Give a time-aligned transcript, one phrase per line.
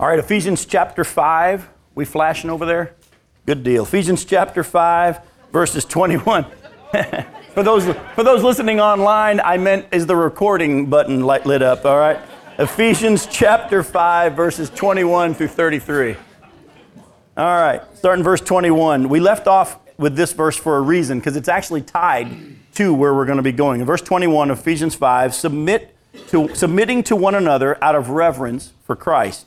[0.00, 1.68] All right, Ephesians chapter 5.
[1.94, 2.96] We flashing over there?
[3.46, 3.84] Good deal.
[3.84, 5.20] Ephesians chapter 5,
[5.52, 6.44] verses 21.
[7.54, 7.84] for, those,
[8.16, 12.18] for those listening online, I meant is the recording button light lit up, all right?
[12.58, 16.16] Ephesians chapter 5, verses 21 through 33.
[17.36, 19.08] All right, starting verse 21.
[19.08, 22.30] We left off with this verse for a reason because it's actually tied
[22.74, 23.80] to where we're going to be going.
[23.80, 25.94] In verse 21 of Ephesians 5, submit
[26.30, 29.46] to, submitting to one another out of reverence for Christ.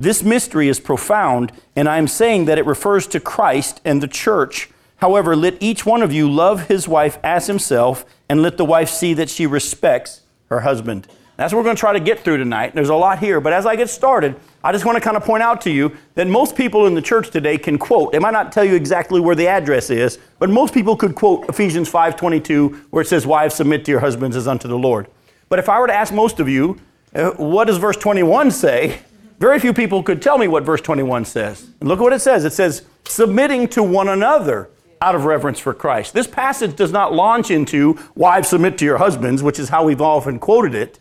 [0.00, 4.08] This mystery is profound, and I am saying that it refers to Christ and the
[4.08, 4.70] church.
[4.96, 8.90] However, let each one of you love his wife as himself, and let the wife
[8.90, 11.08] see that she respects her husband.
[11.36, 12.74] That's what we're going to try to get through tonight.
[12.74, 15.24] There's a lot here, but as I get started, I just want to kind of
[15.24, 18.10] point out to you that most people in the church today can quote.
[18.10, 21.48] They might not tell you exactly where the address is, but most people could quote
[21.48, 25.06] Ephesians 5:22 where it says wives submit to your husbands as unto the Lord.
[25.48, 26.76] But if I were to ask most of you,
[27.14, 28.98] uh, what does verse 21 say?
[29.38, 31.68] Very few people could tell me what verse 21 says.
[31.80, 32.44] And look at what it says.
[32.44, 36.12] It says submitting to one another out of reverence for Christ.
[36.12, 40.00] This passage does not launch into wives submit to your husbands, which is how we've
[40.00, 40.98] often quoted it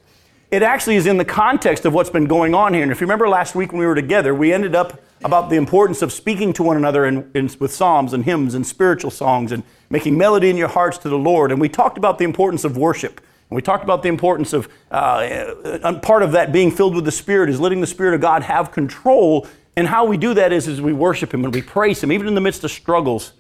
[0.50, 2.84] it actually is in the context of what's been going on here.
[2.84, 5.58] And if you remember last week when we were together, we ended up about the
[5.58, 9.52] importance of speaking to one another in, in, with psalms and hymns and spiritual songs
[9.52, 11.52] and making melody in your hearts to the Lord.
[11.52, 13.20] And we talked about the importance of worship.
[13.50, 17.50] We talked about the importance of uh, part of that being filled with the Spirit
[17.50, 19.48] is letting the Spirit of God have control.
[19.78, 22.28] And how we do that is, is we worship Him and we praise Him, even
[22.28, 23.32] in the midst of struggles.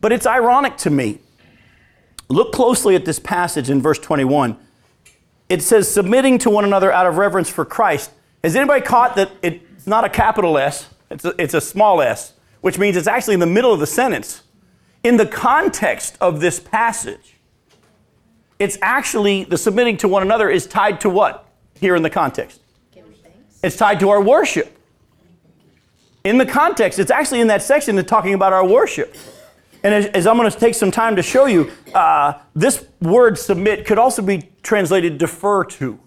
[0.00, 1.20] But it's ironic to me.
[2.28, 4.58] Look closely at this passage in verse 21
[5.48, 8.10] it says submitting to one another out of reverence for Christ.
[8.42, 12.32] Has anybody caught that it's not a capital S, it's a, it's a small s,
[12.60, 14.42] which means it's actually in the middle of the sentence?
[15.02, 17.33] In the context of this passage,
[18.58, 21.48] it's actually the submitting to one another is tied to what
[21.80, 22.60] here in the context?
[23.62, 24.76] It's tied to our worship.
[26.22, 29.16] In the context, it's actually in that section that's talking about our worship.
[29.82, 33.38] And as, as I'm going to take some time to show you, uh, this word
[33.38, 36.00] submit could also be translated defer to.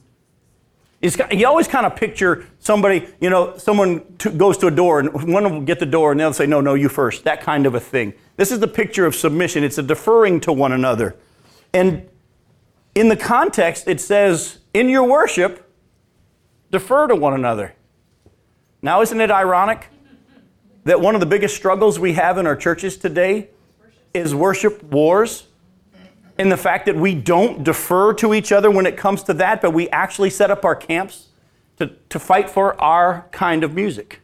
[0.99, 4.03] It's, you always kind of picture somebody, you know, someone
[4.35, 6.47] goes to a door and one of them will get the door and they'll say,
[6.47, 7.23] no, no, you first.
[7.23, 8.13] That kind of a thing.
[8.35, 9.63] This is the picture of submission.
[9.63, 11.15] It's a deferring to one another.
[11.71, 12.09] And
[12.97, 15.71] in the context, it says, in your worship,
[16.71, 17.75] defer to one another.
[18.81, 19.89] Now, isn't it ironic
[20.83, 23.49] that one of the biggest struggles we have in our churches today
[24.15, 25.45] is worship wars
[26.39, 29.61] in the fact that we don't defer to each other when it comes to that,
[29.61, 31.27] but we actually set up our camps
[31.77, 34.21] to, to fight for our kind of music.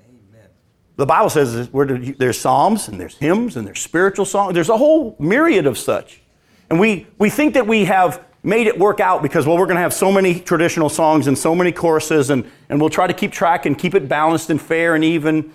[0.00, 0.48] Amen.
[0.96, 4.54] The Bible says there's psalms and there's hymns and there's spiritual songs.
[4.54, 6.22] There's a whole myriad of such.
[6.70, 9.76] And we, we think that we have made it work out because, well, we're going
[9.76, 13.14] to have so many traditional songs and so many choruses, and, and we'll try to
[13.14, 15.52] keep track and keep it balanced and fair and even.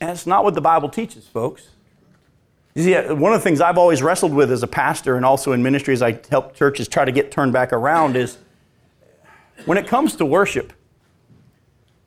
[0.00, 1.70] And it's not what the Bible teaches, folks.
[2.74, 5.24] You see, uh, one of the things I've always wrestled with as a pastor and
[5.24, 8.38] also in ministry as I help churches try to get turned back around is
[9.64, 10.72] when it comes to worship,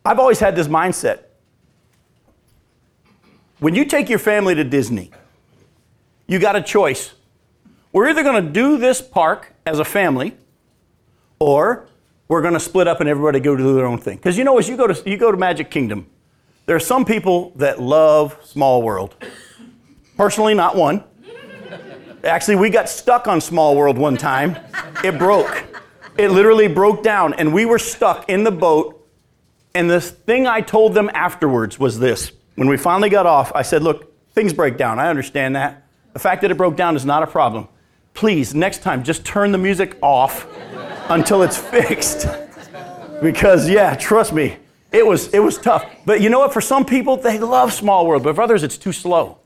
[0.05, 1.23] I've always had this mindset.
[3.59, 5.11] When you take your family to Disney,
[6.27, 7.13] you got a choice.
[7.93, 10.37] We're either going to do this park as a family,
[11.39, 11.87] or
[12.27, 14.15] we're going to split up and everybody go do their own thing.
[14.15, 16.07] Because you know, as you go to you go to Magic Kingdom,
[16.65, 19.15] there are some people that love Small World.
[20.15, 21.03] Personally, not one.
[22.23, 24.57] Actually, we got stuck on Small World one time.
[25.03, 25.65] It broke.
[26.17, 28.97] It literally broke down, and we were stuck in the boat.
[29.73, 32.31] And the thing I told them afterwards was this.
[32.55, 34.99] When we finally got off, I said, Look, things break down.
[34.99, 35.83] I understand that.
[36.13, 37.67] The fact that it broke down is not a problem.
[38.13, 40.47] Please, next time, just turn the music off
[41.09, 42.27] until it's fixed.
[43.21, 44.57] Because, yeah, trust me,
[44.91, 45.85] it was, it was tough.
[46.05, 46.53] But you know what?
[46.53, 49.39] For some people, they love Small World, but for others, it's too slow.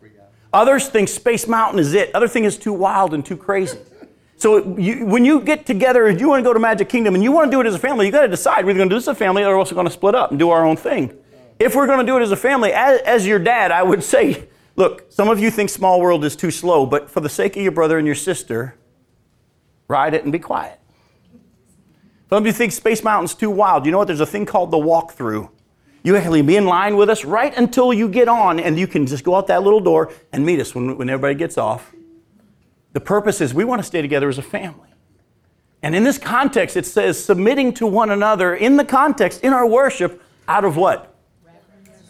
[0.53, 2.15] Others think Space Mountain is it.
[2.15, 3.77] Other thing is too wild and too crazy.
[4.37, 7.23] So you, when you get together and you want to go to Magic Kingdom and
[7.23, 8.93] you want to do it as a family, you got to decide we're going to
[8.93, 10.65] do this as a family or we're also going to split up and do our
[10.65, 11.13] own thing.
[11.59, 14.03] If we're going to do it as a family, as, as your dad, I would
[14.03, 17.55] say, look, some of you think Small World is too slow, but for the sake
[17.55, 18.75] of your brother and your sister,
[19.87, 20.79] ride it and be quiet.
[22.29, 23.85] Some of you think Space Mountain's too wild.
[23.85, 24.07] You know what?
[24.07, 25.49] There's a thing called the walkthrough.
[26.03, 29.07] You actually be in line with us right until you get on, and you can
[29.07, 31.93] just go out that little door and meet us when, when everybody gets off.
[32.93, 34.89] The purpose is we want to stay together as a family.
[35.81, 39.67] And in this context, it says submitting to one another in the context, in our
[39.67, 41.14] worship, out of what?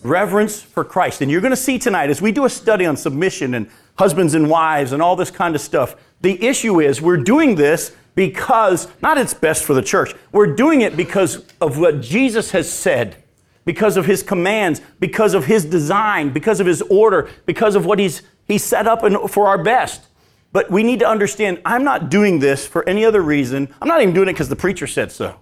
[0.05, 1.21] Reverence, for Christ.
[1.21, 4.33] And you're going to see tonight as we do a study on submission and husbands
[4.33, 8.87] and wives and all this kind of stuff, the issue is we're doing this because,
[9.01, 13.17] not it's best for the church, we're doing it because of what Jesus has said,
[13.65, 17.99] because of his commands, because of his design, because of his order, because of what
[17.99, 20.07] he's, he's set up and for our best.
[20.51, 23.73] But we need to understand I'm not doing this for any other reason.
[23.81, 25.39] I'm not even doing it because the preacher said so.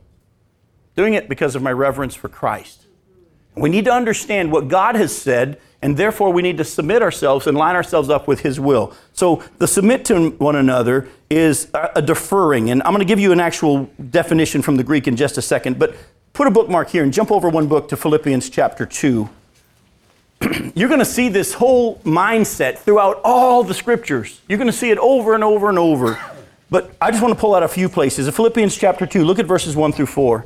[0.95, 2.82] Doing it because of my reverence for Christ.
[3.55, 7.45] We need to understand what God has said and therefore we need to submit ourselves
[7.45, 8.93] and line ourselves up with His will.
[9.11, 13.33] So the submit to one another is a deferring, and I'm going to give you
[13.33, 15.93] an actual definition from the Greek in just a second, but
[16.31, 19.29] put a bookmark here and jump over one book to Philippians chapter 2.
[20.73, 24.39] You're going to see this whole mindset throughout all the scriptures.
[24.47, 26.17] You're going to see it over and over and over.
[26.69, 28.25] But I just want to pull out a few places.
[28.25, 30.45] In Philippians chapter 2, look at verses 1 through 4.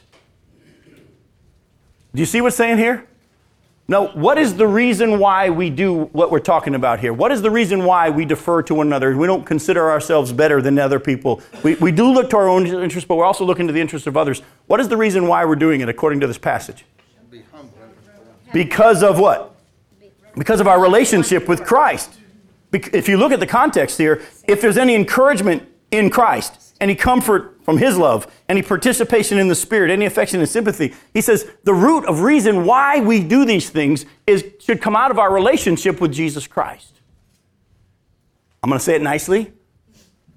[2.13, 3.07] Do you see what's saying here?
[3.87, 7.11] Now, what is the reason why we do what we're talking about here?
[7.13, 9.15] What is the reason why we defer to one another?
[9.17, 11.41] We don't consider ourselves better than other people.
[11.63, 14.07] We, we do look to our own interests, but we're also looking to the interests
[14.07, 14.41] of others.
[14.67, 16.85] What is the reason why we're doing it according to this passage?
[18.53, 19.55] Because of what?
[20.35, 22.13] Because of our relationship with Christ.
[22.71, 27.60] If you look at the context here, if there's any encouragement in Christ, any comfort
[27.71, 30.93] from His love, any participation in the Spirit, any affection and sympathy.
[31.13, 35.09] He says the root of reason why we do these things is should come out
[35.09, 36.99] of our relationship with Jesus Christ.
[38.61, 39.53] I'm going to say it nicely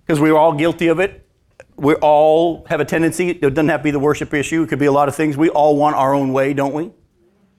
[0.06, 1.26] because we're all guilty of it.
[1.74, 4.78] We all have a tendency, it doesn't have to be the worship issue, it could
[4.78, 5.36] be a lot of things.
[5.36, 6.92] We all want our own way, don't we?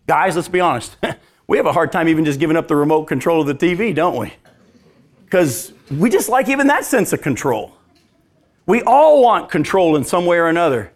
[0.07, 0.95] Guys, let's be honest.
[1.47, 3.93] we have a hard time even just giving up the remote control of the TV,
[3.93, 4.33] don't we?
[5.25, 7.74] Because we just like even that sense of control.
[8.65, 10.91] We all want control in some way or another.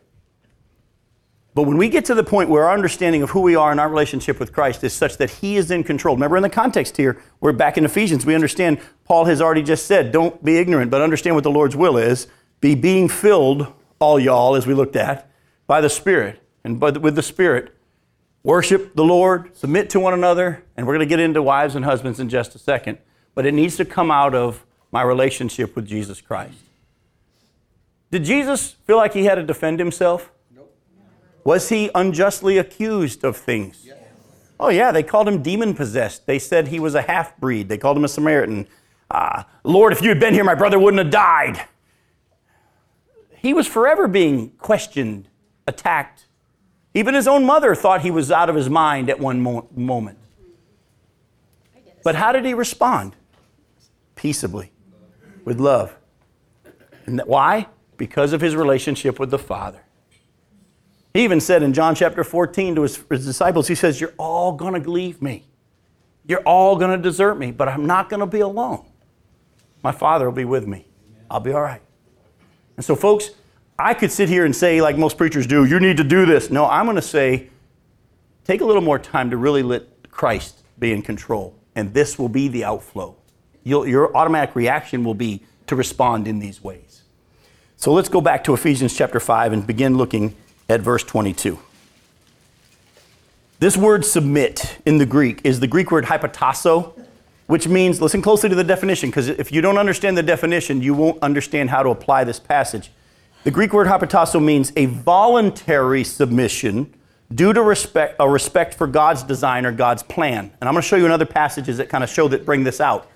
[1.54, 3.80] But when we get to the point where our understanding of who we are and
[3.80, 6.96] our relationship with Christ is such that He is in control, remember in the context
[6.98, 10.90] here, we're back in Ephesians, we understand Paul has already just said, don't be ignorant,
[10.90, 12.28] but understand what the Lord's will is.
[12.62, 13.68] Be being filled,
[14.00, 15.30] all y'all, as we looked at,
[15.68, 16.42] by the Spirit.
[16.64, 17.76] And by the, with the Spirit,
[18.44, 21.84] worship the Lord, submit to one another, and we're going to get into wives and
[21.84, 23.00] husbands in just a second.
[23.36, 26.69] But it needs to come out of my relationship with Jesus Christ.
[28.12, 30.32] Did Jesus feel like he had to defend himself?
[30.54, 30.76] Nope.
[31.44, 33.84] Was he unjustly accused of things?
[33.86, 33.98] Yes.
[34.60, 36.26] Oh, yeah, they called him demon possessed.
[36.26, 37.70] They said he was a half breed.
[37.70, 38.68] They called him a Samaritan.
[39.10, 41.66] Uh, Lord, if you had been here, my brother wouldn't have died.
[43.38, 45.30] He was forever being questioned,
[45.66, 46.26] attacked.
[46.94, 50.18] Even his own mother thought he was out of his mind at one mo- moment.
[52.04, 53.16] But how did he respond?
[54.16, 54.72] Peaceably,
[55.46, 55.96] with love.
[57.06, 57.68] And why?
[58.00, 59.84] Because of his relationship with the Father.
[61.14, 64.54] He even said in John chapter 14 to his, his disciples, he says, You're all
[64.54, 65.44] going to leave me.
[66.26, 68.86] You're all going to desert me, but I'm not going to be alone.
[69.84, 70.88] My Father will be with me.
[71.30, 71.82] I'll be all right.
[72.78, 73.32] And so, folks,
[73.78, 76.50] I could sit here and say, like most preachers do, you need to do this.
[76.50, 77.50] No, I'm going to say,
[78.44, 82.30] take a little more time to really let Christ be in control, and this will
[82.30, 83.16] be the outflow.
[83.64, 86.89] You'll, your automatic reaction will be to respond in these ways.
[87.80, 90.36] So let's go back to Ephesians chapter 5 and begin looking
[90.68, 91.58] at verse 22.
[93.60, 96.92] This word submit in the Greek is the Greek word hypotasso,
[97.48, 100.94] which means, listen closely to the definition, because if you don't understand the definition, you
[100.94, 102.92] won't understand how to apply this passage.
[103.46, 106.94] The Greek word hypotasso means a voluntary submission
[107.34, 110.52] due to respect, a respect for God's design or God's plan.
[110.60, 112.82] And I'm going to show you another passages that kind of show that bring this
[112.82, 113.10] out.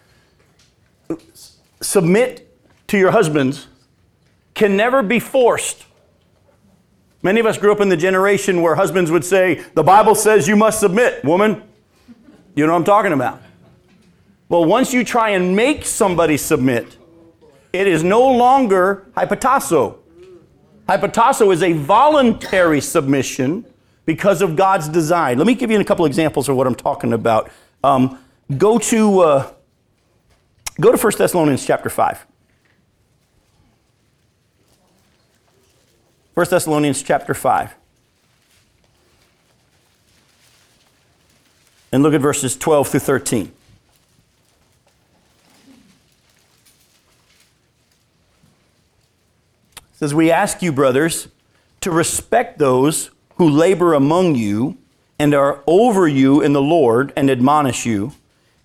[1.82, 2.50] Submit
[2.88, 3.68] to your husbands
[4.54, 5.86] can never be forced.
[7.22, 10.48] Many of us grew up in the generation where husbands would say, The Bible says
[10.48, 11.64] you must submit, woman.
[12.56, 13.42] You know what I'm talking about.
[14.50, 16.98] Well, once you try and make somebody submit,
[17.72, 19.98] it is no longer hypotasso.
[20.88, 23.66] Hypotasso is a voluntary submission
[24.06, 25.38] because of God's design.
[25.38, 27.50] Let me give you a couple examples of what I'm talking about.
[27.84, 28.20] Um,
[28.58, 29.52] go to uh,
[30.80, 32.28] go to 1 Thessalonians chapter 5.
[36.34, 37.76] 1 Thessalonians chapter 5.
[41.92, 43.52] And look at verses 12 through 13.
[49.76, 51.28] It says, We ask you, brothers,
[51.82, 54.78] to respect those who labor among you
[55.20, 58.14] and are over you in the Lord and admonish you,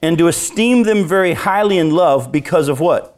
[0.01, 3.18] and to esteem them very highly in love because of what?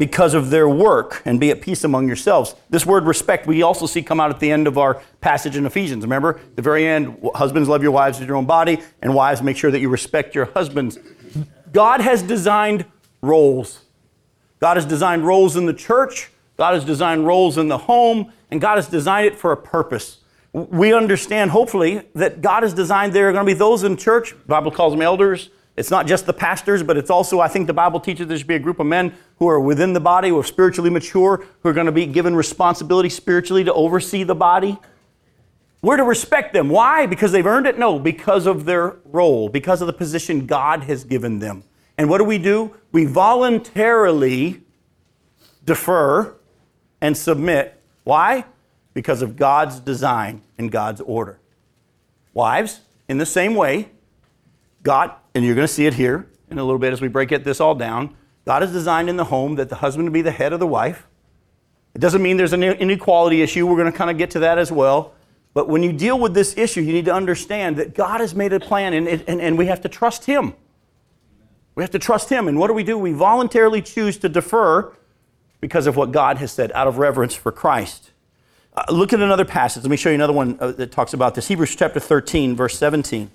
[0.00, 2.54] Because of their work and be at peace among yourselves.
[2.70, 5.66] This word respect we also see come out at the end of our passage in
[5.66, 6.04] Ephesians.
[6.04, 9.58] Remember, the very end, husbands love your wives as your own body, and wives make
[9.58, 10.98] sure that you respect your husbands.
[11.70, 12.86] God has designed
[13.20, 13.82] roles.
[14.58, 18.58] God has designed roles in the church, God has designed roles in the home, and
[18.58, 20.20] God has designed it for a purpose.
[20.54, 24.34] We understand, hopefully, that God has designed there are going to be those in church,
[24.46, 27.72] Bible calls them elders, it's not just the pastors, but it's also, I think the
[27.72, 30.38] Bible teaches there should be a group of men who are within the body, who
[30.38, 34.78] are spiritually mature, who are going to be given responsibility spiritually to oversee the body.
[35.80, 36.68] We're to respect them.
[36.68, 37.06] Why?
[37.06, 37.78] Because they've earned it?
[37.78, 41.64] No, because of their role, because of the position God has given them.
[41.96, 42.76] And what do we do?
[42.92, 44.60] We voluntarily
[45.64, 46.34] defer
[47.00, 47.80] and submit.
[48.04, 48.44] Why?
[48.92, 51.38] Because of God's design and God's order.
[52.34, 53.88] Wives, in the same way,
[54.82, 57.32] God, and you're going to see it here in a little bit as we break
[57.32, 58.14] it, this all down.
[58.44, 61.06] God has designed in the home that the husband be the head of the wife.
[61.94, 63.66] It doesn't mean there's an inequality issue.
[63.66, 65.14] We're going to kind of get to that as well.
[65.52, 68.52] But when you deal with this issue, you need to understand that God has made
[68.52, 70.54] a plan and, and, and we have to trust Him.
[71.74, 72.46] We have to trust Him.
[72.46, 72.96] And what do we do?
[72.96, 74.92] We voluntarily choose to defer
[75.60, 78.12] because of what God has said out of reverence for Christ.
[78.72, 79.82] Uh, look at another passage.
[79.82, 82.78] Let me show you another one uh, that talks about this Hebrews chapter 13, verse
[82.78, 83.30] 17.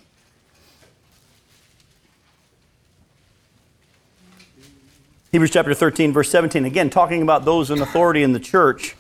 [5.36, 8.96] Hebrews chapter 13, verse 17, again, talking about those in authority in the church,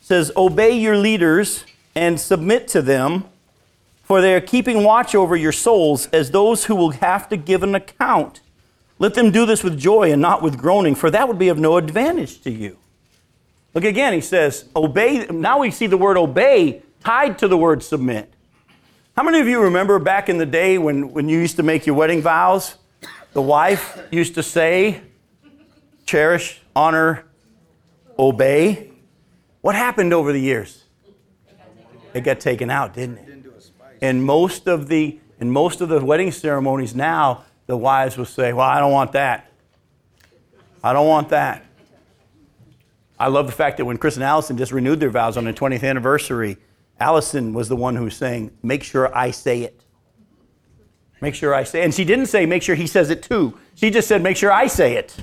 [0.00, 3.24] says, Obey your leaders and submit to them,
[4.04, 7.62] for they are keeping watch over your souls as those who will have to give
[7.62, 8.40] an account.
[8.98, 11.58] Let them do this with joy and not with groaning, for that would be of
[11.58, 12.78] no advantage to you.
[13.74, 15.26] Look again, he says, Obey.
[15.26, 18.32] Now we see the word obey tied to the word submit.
[19.14, 21.84] How many of you remember back in the day when, when you used to make
[21.84, 22.78] your wedding vows?
[23.32, 25.00] The wife used to say,
[26.04, 27.24] cherish, honor,
[28.18, 28.90] obey.
[29.62, 30.84] What happened over the years?
[32.12, 33.28] It got taken out, didn't it?
[34.02, 38.52] In most of the in most of the wedding ceremonies now, the wives will say,
[38.52, 39.50] "Well, I don't want that.
[40.84, 41.64] I don't want that."
[43.18, 45.52] I love the fact that when Chris and Allison just renewed their vows on their
[45.52, 46.58] 20th anniversary,
[47.00, 49.81] Allison was the one who was saying, "Make sure I say it."
[51.22, 51.84] Make sure I say.
[51.84, 53.56] And she didn't say, make sure he says it too.
[53.76, 55.16] She just said, make sure I say it.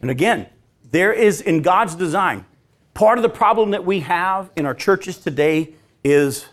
[0.00, 0.48] And again,
[0.90, 2.44] there is in God's design,
[2.92, 6.46] part of the problem that we have in our churches today is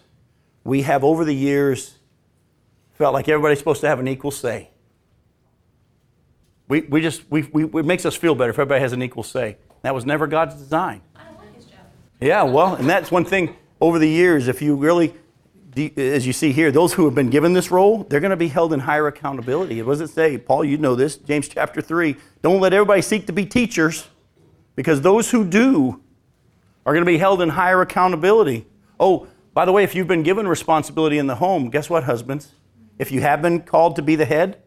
[0.63, 1.97] we have over the years
[2.93, 4.69] felt like everybody's supposed to have an equal say.
[6.67, 9.23] We, we just, we, we, it makes us feel better if everybody has an equal
[9.23, 9.57] say.
[9.81, 11.01] That was never God's design.
[11.15, 11.79] I don't like his job.
[12.21, 15.15] Yeah, well, and that's one thing over the years, if you really
[15.97, 18.47] as you see here, those who have been given this role, they're going to be
[18.47, 19.79] held in higher accountability.
[19.79, 20.37] It doesn't say?
[20.37, 22.15] Paul, you know this, James chapter 3.
[22.41, 24.07] Don't let everybody seek to be teachers,
[24.75, 26.01] because those who do
[26.85, 28.65] are going to be held in higher accountability.
[28.99, 32.53] Oh, by the way, if you've been given responsibility in the home, guess what, husbands?
[32.97, 34.61] If you have been called to be the head,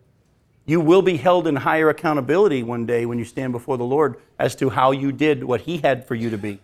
[0.64, 4.16] you will be held in higher accountability one day when you stand before the Lord
[4.38, 6.60] as to how you did what He had for you to be.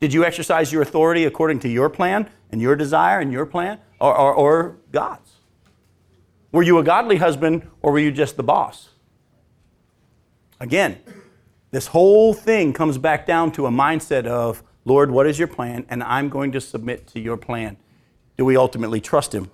[0.00, 3.80] Did you exercise your authority according to your plan and your desire and your plan
[4.00, 5.32] or, or, or God's?
[6.52, 8.90] Were you a godly husband or were you just the boss?
[10.60, 11.00] Again,
[11.72, 15.84] this whole thing comes back down to a mindset of, Lord, what is your plan?
[15.88, 17.76] And I'm going to submit to your plan.
[18.36, 19.50] Do we ultimately trust him?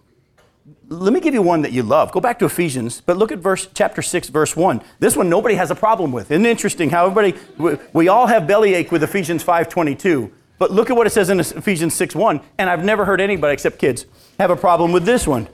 [0.90, 2.12] Let me give you one that you love.
[2.12, 4.82] Go back to Ephesians, but look at verse chapter 6 verse 1.
[4.98, 6.30] This one nobody has a problem with.
[6.30, 10.30] Isn't it interesting how everybody we, we all have bellyache with Ephesians 5:22.
[10.60, 12.38] But look at what it says in Ephesians 6 1.
[12.58, 14.04] And I've never heard anybody except kids
[14.38, 15.48] have a problem with this one.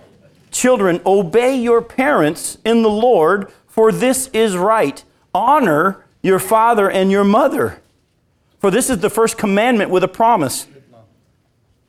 [0.51, 5.03] Children, obey your parents in the Lord, for this is right.
[5.33, 7.81] Honor your father and your mother.
[8.59, 10.67] For this is the first commandment with a promise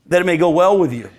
[0.05, 1.09] that it may go well with you.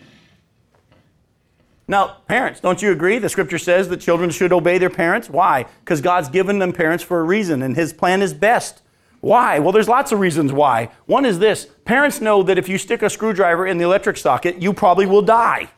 [1.88, 3.18] Now, parents, don't you agree?
[3.18, 5.28] The scripture says that children should obey their parents.
[5.28, 5.66] Why?
[5.80, 8.82] Because God's given them parents for a reason, and His plan is best.
[9.20, 9.58] Why?
[9.58, 10.90] Well, there's lots of reasons why.
[11.06, 14.62] One is this parents know that if you stick a screwdriver in the electric socket,
[14.62, 15.70] you probably will die.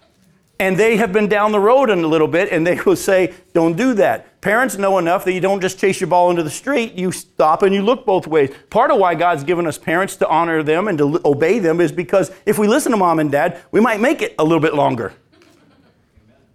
[0.58, 3.32] And they have been down the road in a little bit, and they will say,
[3.54, 4.42] Don't do that.
[4.42, 7.62] Parents know enough that you don't just chase your ball into the street, you stop
[7.62, 8.54] and you look both ways.
[8.68, 11.92] Part of why God's given us parents to honor them and to obey them is
[11.92, 14.74] because if we listen to mom and dad, we might make it a little bit
[14.74, 15.14] longer.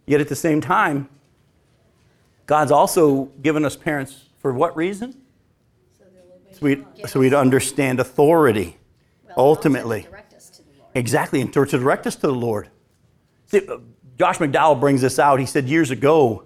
[0.06, 1.10] Yet at the same time,
[2.46, 5.20] God's also given us parents for what reason?
[6.56, 8.78] So we'd, so we'd understand authority,
[9.26, 10.08] well, ultimately.
[10.94, 12.70] Exactly, and to, to direct us to the Lord.
[13.48, 13.80] See, uh,
[14.18, 15.42] Josh McDowell brings this out.
[15.42, 16.46] He said years ago,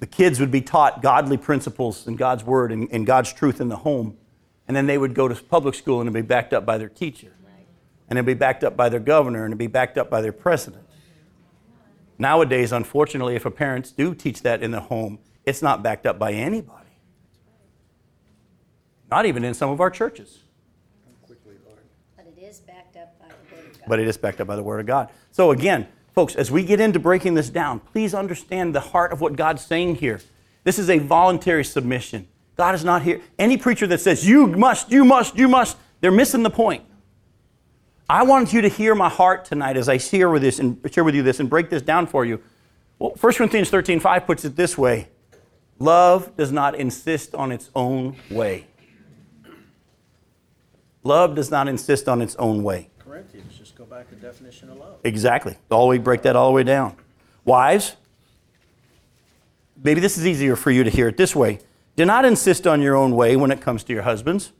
[0.00, 3.68] the kids would be taught godly principles and God's word and, and God's truth in
[3.68, 4.18] the home.
[4.68, 7.32] And then they would go to public school and be backed up by their teacher.
[8.10, 10.32] And it'd be backed up by their governor and it'd be backed up by their
[10.32, 10.84] president.
[12.18, 16.18] Nowadays, unfortunately, if a parents do teach that in the home, it's not backed up
[16.18, 16.83] by anybody.
[19.14, 20.40] Not even in some of our churches.
[22.16, 23.84] But it is backed up by the Word of God.
[23.86, 25.08] But it is backed up by the Word of God.
[25.30, 29.20] So again, folks, as we get into breaking this down, please understand the heart of
[29.20, 30.20] what God's saying here.
[30.64, 32.26] This is a voluntary submission.
[32.56, 33.20] God is not here.
[33.38, 36.82] Any preacher that says, you must, you must, you must, they're missing the point.
[38.10, 41.04] I want you to hear my heart tonight as I share with this and share
[41.04, 42.42] with you this and break this down for you.
[42.98, 45.06] Well, 1 Corinthians 13, 5 puts it this way.
[45.78, 48.66] Love does not insist on its own way.
[51.04, 52.88] Love does not insist on its own way.
[52.98, 54.96] Corinthians, just go back to definition of love.
[55.04, 55.56] Exactly.
[55.70, 56.96] All we break that all the way down.
[57.44, 57.96] Wives,
[59.82, 61.60] maybe this is easier for you to hear it this way.
[61.94, 64.52] Do not insist on your own way when it comes to your husbands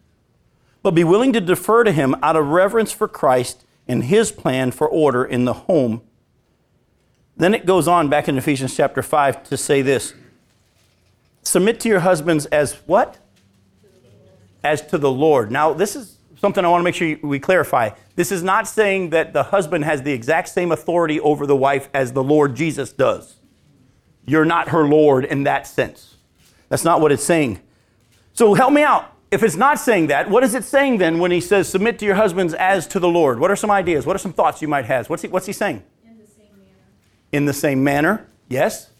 [0.84, 4.70] but be willing to defer to him out of reverence for Christ and his plan
[4.70, 6.02] for order in the home.
[7.38, 10.12] Then it goes on back in Ephesians chapter 5 to say this
[11.42, 13.16] Submit to your husbands as what?
[14.62, 15.50] As to the Lord.
[15.50, 16.13] Now, this is
[16.44, 17.88] something I want to make sure we clarify.
[18.16, 21.88] This is not saying that the husband has the exact same authority over the wife
[21.94, 23.36] as the Lord Jesus does.
[24.26, 26.16] You're not her Lord in that sense.
[26.68, 27.60] That's not what it's saying.
[28.34, 31.30] So help me out if it's not saying that, what is it saying then when
[31.30, 33.40] he says, submit to your husbands as to the Lord?
[33.40, 34.04] What are some ideas?
[34.04, 35.08] What are some thoughts you might have?
[35.08, 35.82] What's he, what's he saying?
[36.04, 36.76] In the same manner.
[37.32, 38.90] In the same manner, yes.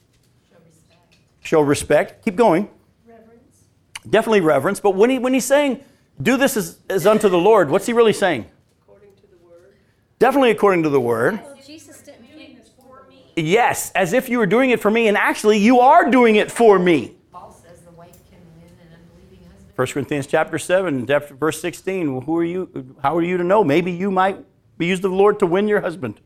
[0.50, 1.16] Show respect.
[1.42, 2.24] Show respect.
[2.24, 2.70] Keep going.
[3.06, 3.64] Reverence.
[4.08, 4.80] Definitely reverence.
[4.80, 5.84] But when, he, when he's saying,
[6.20, 8.46] do this as, as unto the Lord, what's he really saying?
[8.82, 9.74] According to the word.
[10.18, 11.40] Definitely according to the word.
[11.42, 13.32] Well, Jesus didn't Doing this for me.
[13.36, 16.50] Yes, as if you were doing it for me, and actually you are doing it
[16.50, 17.16] for me.
[17.32, 19.72] Paul says the wife can win an unbelieving husband.
[19.76, 22.12] 1 Corinthians chapter 7, chapter, verse 16.
[22.12, 22.96] Well, who are you?
[23.02, 23.64] How are you to know?
[23.64, 24.38] Maybe you might
[24.78, 26.20] be used of the Lord to win your husband.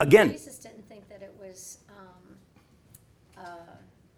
[0.00, 2.36] Again, Jesus didn't think that it was, um,
[3.38, 3.40] uh,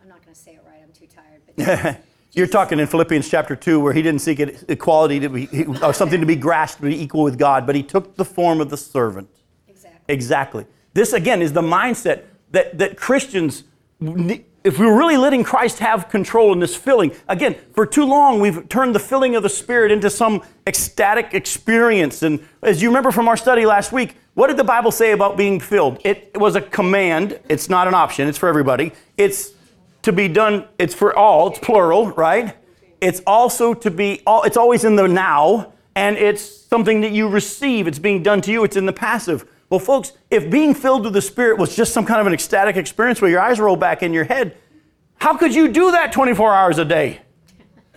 [0.00, 2.00] I'm not going to say it right, I'm too tired, but
[2.35, 6.20] You're talking in Philippians chapter 2 where he didn't seek equality to be, or something
[6.20, 8.77] to be grasped to be equal with God, but he took the form of the
[8.77, 9.29] servant.
[9.68, 10.01] exactly.
[10.09, 10.66] Exactly.
[10.94, 13.64] This, again, is the mindset that, that Christians,
[14.01, 18.68] if we're really letting Christ have control in this filling, again, for too long we've
[18.68, 22.25] turned the filling of the Spirit into some ecstatic experience.
[22.25, 25.37] And as you remember from our study last week, what did the Bible say about
[25.37, 26.01] being filled?
[26.05, 28.90] It was a command, it's not an option, it's for everybody.
[29.16, 29.53] It's
[30.05, 32.57] to be done, it's for all, it's plural, right?
[33.01, 37.29] It's also to be, all, it's always in the now, and it's something that you
[37.29, 37.87] receive.
[37.87, 39.51] It's being done to you, it's in the passive.
[39.71, 42.77] Well, folks, if being filled with the Spirit was just some kind of an ecstatic
[42.77, 44.57] experience where your eyes roll back in your head,
[45.17, 47.21] how could you do that 24 hours a day?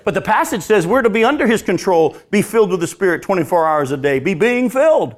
[0.05, 3.21] But the passage says we're to be under His control, be filled with the Spirit
[3.21, 5.15] 24 hours a day, be being filled.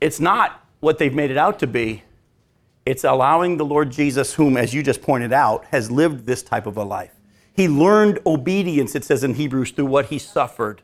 [0.00, 2.04] It's not what they've made it out to be.
[2.84, 6.66] It's allowing the Lord Jesus, whom, as you just pointed out, has lived this type
[6.66, 7.14] of a life.
[7.54, 10.82] He learned obedience, it says in Hebrews, through what he suffered.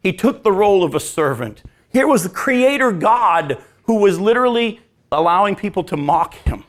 [0.00, 1.62] He took the role of a servant.
[1.90, 6.64] Here was the Creator God who was literally allowing people to mock him.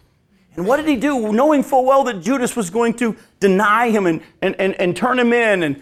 [0.56, 1.32] And what did he do?
[1.32, 5.20] Knowing full well that Judas was going to deny him and, and, and, and turn
[5.20, 5.82] him in, and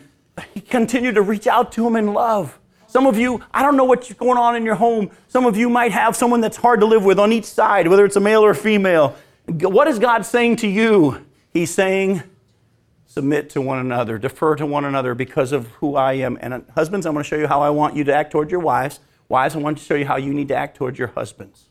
[0.54, 2.60] he continued to reach out to him in love.
[2.88, 5.12] Some of you, I don't know what's going on in your home.
[5.28, 8.06] Some of you might have someone that's hard to live with on each side, whether
[8.06, 9.15] it's a male or a female.
[9.45, 11.26] What is God saying to you?
[11.52, 12.23] He's saying,
[13.06, 16.38] submit to one another, defer to one another because of who I am.
[16.39, 18.52] And uh, husbands, I'm going to show you how I want you to act toward
[18.52, 19.00] your wives.
[19.28, 21.65] Wives, I want to show you how you need to act toward your husbands.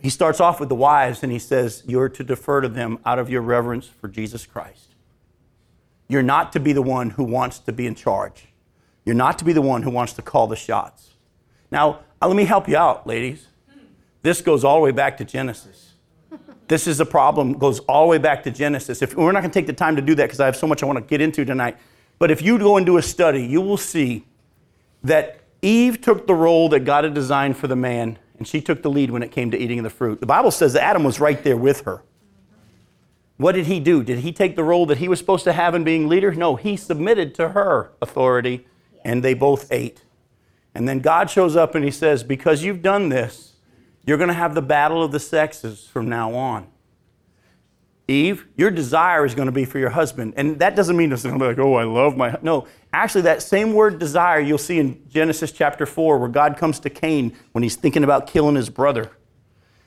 [0.00, 3.18] He starts off with the wives and he says, You're to defer to them out
[3.18, 4.94] of your reverence for Jesus Christ.
[6.08, 8.46] You're not to be the one who wants to be in charge.
[9.04, 11.10] You're not to be the one who wants to call the shots.
[11.70, 13.46] Now, uh, let me help you out, ladies.
[14.22, 15.94] This goes all the way back to Genesis.
[16.68, 19.02] This is a problem, goes all the way back to Genesis.
[19.02, 20.68] If we're not going to take the time to do that because I have so
[20.68, 21.76] much I want to get into tonight.
[22.20, 24.26] But if you go and do a study, you will see
[25.02, 28.82] that Eve took the role that God had designed for the man, and she took
[28.82, 30.20] the lead when it came to eating the fruit.
[30.20, 32.02] The Bible says that Adam was right there with her.
[33.36, 34.04] What did he do?
[34.04, 36.32] Did he take the role that he was supposed to have in being leader?
[36.32, 38.66] No, he submitted to her authority,
[39.04, 40.02] and they both ate.
[40.74, 43.54] And then God shows up and he says, Because you've done this,
[44.04, 46.68] you're going to have the battle of the sexes from now on.
[48.08, 50.34] Eve, your desire is going to be for your husband.
[50.36, 52.36] And that doesn't mean it's going to be like, oh, I love my.
[52.42, 56.80] No, actually, that same word desire you'll see in Genesis chapter 4, where God comes
[56.80, 59.12] to Cain when he's thinking about killing his brother.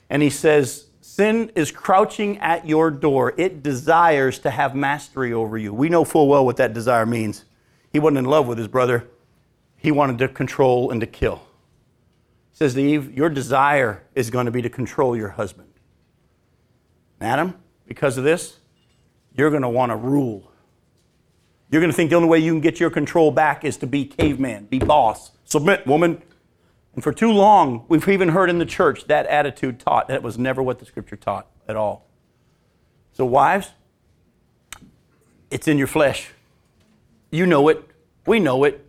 [0.08, 3.34] And he says, Sin is crouching at your door.
[3.36, 5.74] It desires to have mastery over you.
[5.74, 7.44] We know full well what that desire means.
[7.94, 9.08] He wasn't in love with his brother,
[9.76, 11.36] he wanted to control and to kill.
[12.50, 15.68] He says to Eve, Your desire is going to be to control your husband.
[17.20, 17.54] Adam,
[17.86, 18.58] because of this,
[19.32, 20.50] you're going to want to rule.
[21.70, 23.86] You're going to think the only way you can get your control back is to
[23.86, 26.20] be caveman, be boss, submit, woman.
[26.96, 30.08] And for too long, we've even heard in the church that attitude taught.
[30.08, 32.08] That was never what the scripture taught at all.
[33.12, 33.70] So, wives,
[35.48, 36.30] it's in your flesh.
[37.34, 37.82] You know it.
[38.26, 38.86] We know it.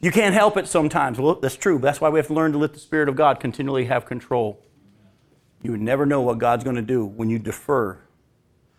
[0.00, 1.18] You can't help it sometimes.
[1.18, 1.78] Well, that's true.
[1.78, 4.64] That's why we have to learn to let the Spirit of God continually have control.
[5.60, 7.98] You would never know what God's going to do when you defer.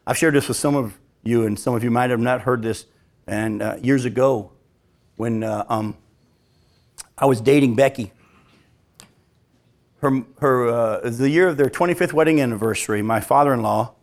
[0.08, 2.64] I've shared this with some of you, and some of you might have not heard
[2.64, 2.88] this.
[3.28, 4.52] And uh, years ago,
[5.18, 5.96] when uh, um,
[7.16, 8.12] I was dating Becky,
[10.02, 13.94] her, her, uh, the year of their 25th wedding anniversary, my father in law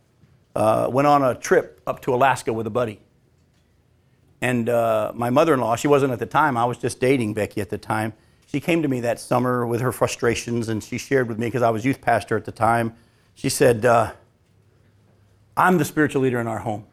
[0.55, 3.01] uh, went on a trip up to Alaska with a buddy.
[4.41, 7.35] And uh, my mother in law, she wasn't at the time, I was just dating
[7.35, 8.13] Becky at the time.
[8.47, 11.61] She came to me that summer with her frustrations and she shared with me, because
[11.61, 12.95] I was youth pastor at the time.
[13.35, 14.11] She said, uh,
[15.55, 16.85] I'm the spiritual leader in our home.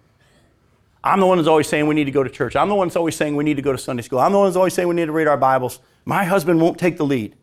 [1.02, 2.54] I'm the one who's always saying we need to go to church.
[2.54, 4.18] I'm the one who's always saying we need to go to Sunday school.
[4.18, 5.80] I'm the one who's always saying we need to read our Bibles.
[6.04, 7.34] My husband won't take the lead.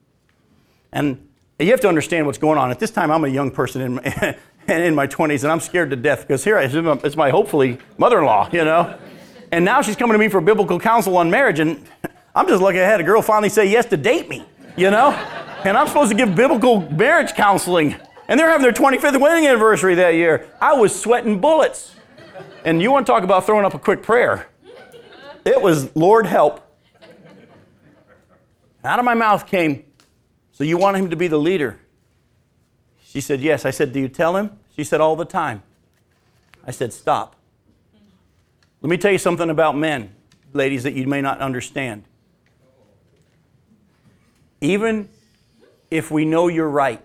[0.92, 1.28] And
[1.60, 2.70] you have to understand what's going on.
[2.70, 4.38] At this time, I'm a young person in my,
[4.68, 8.20] in my 20s, and I'm scared to death because here I it's my hopefully mother
[8.20, 8.98] in law, you know?
[9.56, 11.82] And now she's coming to me for biblical counsel on marriage, and
[12.36, 14.44] I'm just lucky I had a girl finally say yes to date me,
[14.76, 15.12] you know?
[15.64, 17.96] And I'm supposed to give biblical marriage counseling.
[18.28, 20.50] And they're having their 25th wedding anniversary that year.
[20.60, 21.96] I was sweating bullets.
[22.66, 24.50] And you want to talk about throwing up a quick prayer?
[25.46, 26.60] It was, Lord, help.
[28.84, 29.86] Out of my mouth came,
[30.52, 31.80] So you want him to be the leader?
[33.06, 33.64] She said, Yes.
[33.64, 34.60] I said, Do you tell him?
[34.76, 35.64] She said, All the time.
[36.68, 37.38] I said, Stop.
[38.86, 40.14] Let me tell you something about men,
[40.54, 42.04] ladies, that you may not understand.
[44.62, 45.10] Even
[45.90, 47.02] if we know you're right,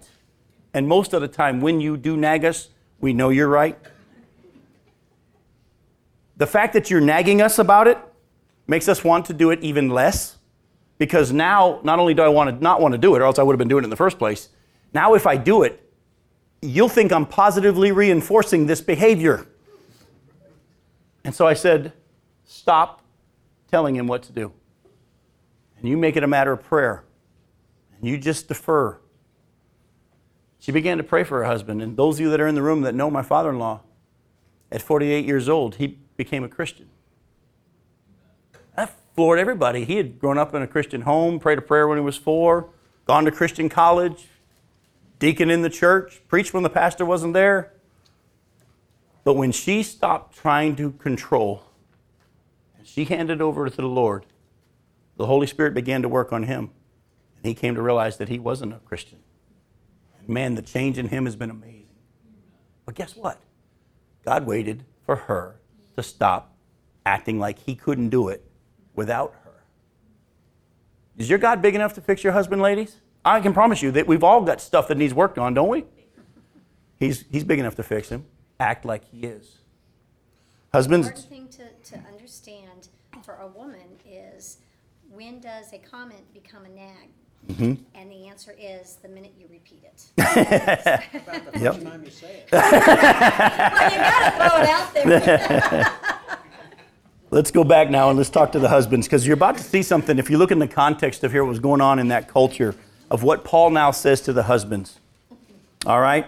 [0.75, 2.69] and most of the time when you do nag us,
[3.01, 3.79] we know you're right.
[6.37, 7.97] The fact that you're nagging us about it
[8.66, 10.37] makes us want to do it even less
[10.99, 13.38] because now not only do I want to not want to do it, or else
[13.38, 14.51] I would have been doing it in the first place,
[14.93, 15.83] now if I do it,
[16.61, 19.47] you'll think I'm positively reinforcing this behavior.
[21.24, 21.92] And so I said,
[22.44, 23.02] stop
[23.70, 24.52] telling him what to do.
[25.78, 27.04] And you make it a matter of prayer.
[27.96, 28.98] And you just defer.
[30.59, 31.80] She began to pray for her husband.
[31.80, 33.80] And those of you that are in the room that know my father in law,
[34.70, 36.88] at 48 years old, he became a Christian.
[38.76, 39.85] That floored everybody.
[39.85, 42.70] He had grown up in a Christian home, prayed a prayer when he was four,
[43.06, 44.28] gone to Christian college,
[45.18, 47.72] deacon in the church, preached when the pastor wasn't there.
[49.24, 51.64] But when she stopped trying to control,
[52.76, 54.26] and she handed over to the Lord,
[55.16, 56.70] the Holy Spirit began to work on him.
[57.37, 59.18] And he came to realize that he wasn't a Christian.
[60.18, 61.88] And man, the change in him has been amazing.
[62.87, 63.38] But guess what?
[64.24, 65.61] God waited for her
[65.96, 66.54] to stop
[67.04, 68.44] acting like he couldn't do it
[68.94, 69.62] without her.
[71.16, 72.96] Is your God big enough to fix your husband, ladies?
[73.24, 75.85] I can promise you that we've all got stuff that needs worked on, don't we?
[76.98, 78.24] He's, he's big enough to fix him.
[78.61, 79.57] Act like he is.
[80.73, 81.11] Husbands.
[81.11, 82.88] The thing to, to understand
[83.25, 84.59] for a woman is
[85.11, 87.09] when does a comment become a nag?
[87.49, 87.83] Mm-hmm.
[87.94, 90.05] And the answer is the minute you repeat it.
[90.18, 91.75] About the Yep.
[91.75, 92.49] first time you say it.
[92.53, 95.92] well, you gotta throw it out there.
[97.33, 99.85] Let's go back now and let's talk to the husbands because you're about to see
[99.85, 100.18] something.
[100.18, 102.75] If you look in the context of here, what was going on in that culture,
[103.09, 104.99] of what Paul now says to the husbands.
[105.87, 106.27] All right?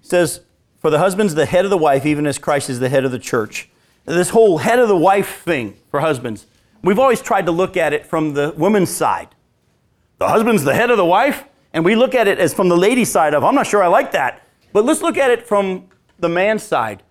[0.00, 0.40] He says,
[0.80, 3.12] For the husband's the head of the wife, even as Christ is the head of
[3.12, 3.68] the church.
[4.06, 6.46] This whole head of the wife thing for husbands,
[6.82, 9.28] we've always tried to look at it from the woman's side.
[10.18, 12.76] The husband's the head of the wife, and we look at it as from the
[12.76, 14.46] lady's side of, I'm not sure I like that.
[14.72, 15.88] But let's look at it from
[16.18, 17.02] the man's side.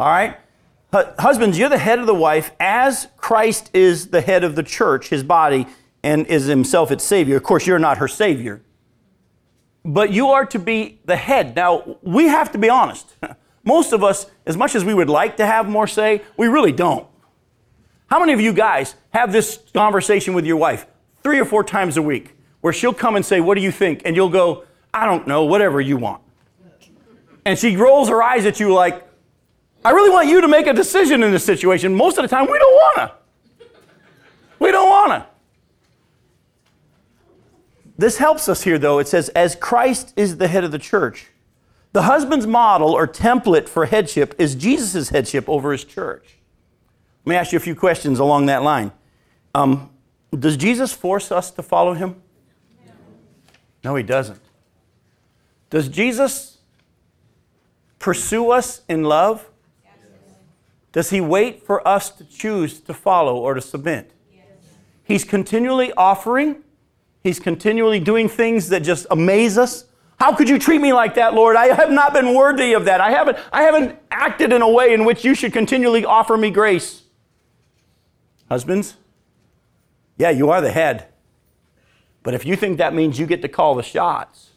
[0.00, 0.36] All right?
[0.92, 5.08] Husbands, you're the head of the wife as Christ is the head of the church,
[5.08, 5.66] his body,
[6.02, 7.36] and is himself its Savior.
[7.36, 8.62] Of course, you're not her Savior.
[9.84, 11.54] But you are to be the head.
[11.54, 13.14] Now, we have to be honest.
[13.64, 16.72] Most of us, as much as we would like to have more say, we really
[16.72, 17.06] don't.
[18.08, 20.86] How many of you guys have this conversation with your wife
[21.22, 24.02] three or four times a week where she'll come and say, What do you think?
[24.04, 26.22] And you'll go, I don't know, whatever you want.
[27.46, 29.06] And she rolls her eyes at you like,
[29.84, 31.94] I really want you to make a decision in this situation.
[31.94, 33.66] Most of the time, we don't want to.
[34.58, 35.33] We don't want to.
[37.96, 38.98] This helps us here, though.
[38.98, 41.28] It says, as Christ is the head of the church,
[41.92, 46.36] the husband's model or template for headship is Jesus' headship over his church.
[47.24, 48.90] Let me ask you a few questions along that line.
[49.54, 49.90] Um,
[50.36, 52.20] does Jesus force us to follow him?
[53.84, 54.40] No, he doesn't.
[55.70, 56.58] Does Jesus
[58.00, 59.48] pursue us in love?
[60.90, 64.12] Does he wait for us to choose to follow or to submit?
[64.32, 64.44] Yes.
[65.04, 66.63] He's continually offering,
[67.24, 69.86] he's continually doing things that just amaze us.
[70.20, 71.56] How could you treat me like that, Lord?
[71.56, 73.00] I have not been worthy of that.
[73.00, 76.50] I haven't, I haven't acted in a way in which you should continually offer me
[76.50, 77.02] grace.
[78.48, 78.96] Husbands,
[80.16, 81.06] yeah, you are the head.
[82.22, 84.50] But if you think that means you get to call the shots,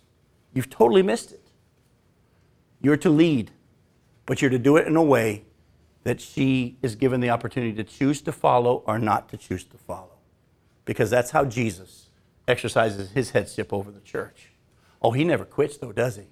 [0.53, 1.41] you've totally missed it.
[2.82, 3.51] You're to lead,
[4.25, 5.45] but you're to do it in a way
[6.03, 9.77] that she is given the opportunity to choose to follow or not to choose to
[9.77, 10.19] follow.
[10.86, 12.07] Because that's how Jesus
[12.47, 14.51] exercises his headship over the church.
[15.01, 16.23] Oh, he never quits, though, does he?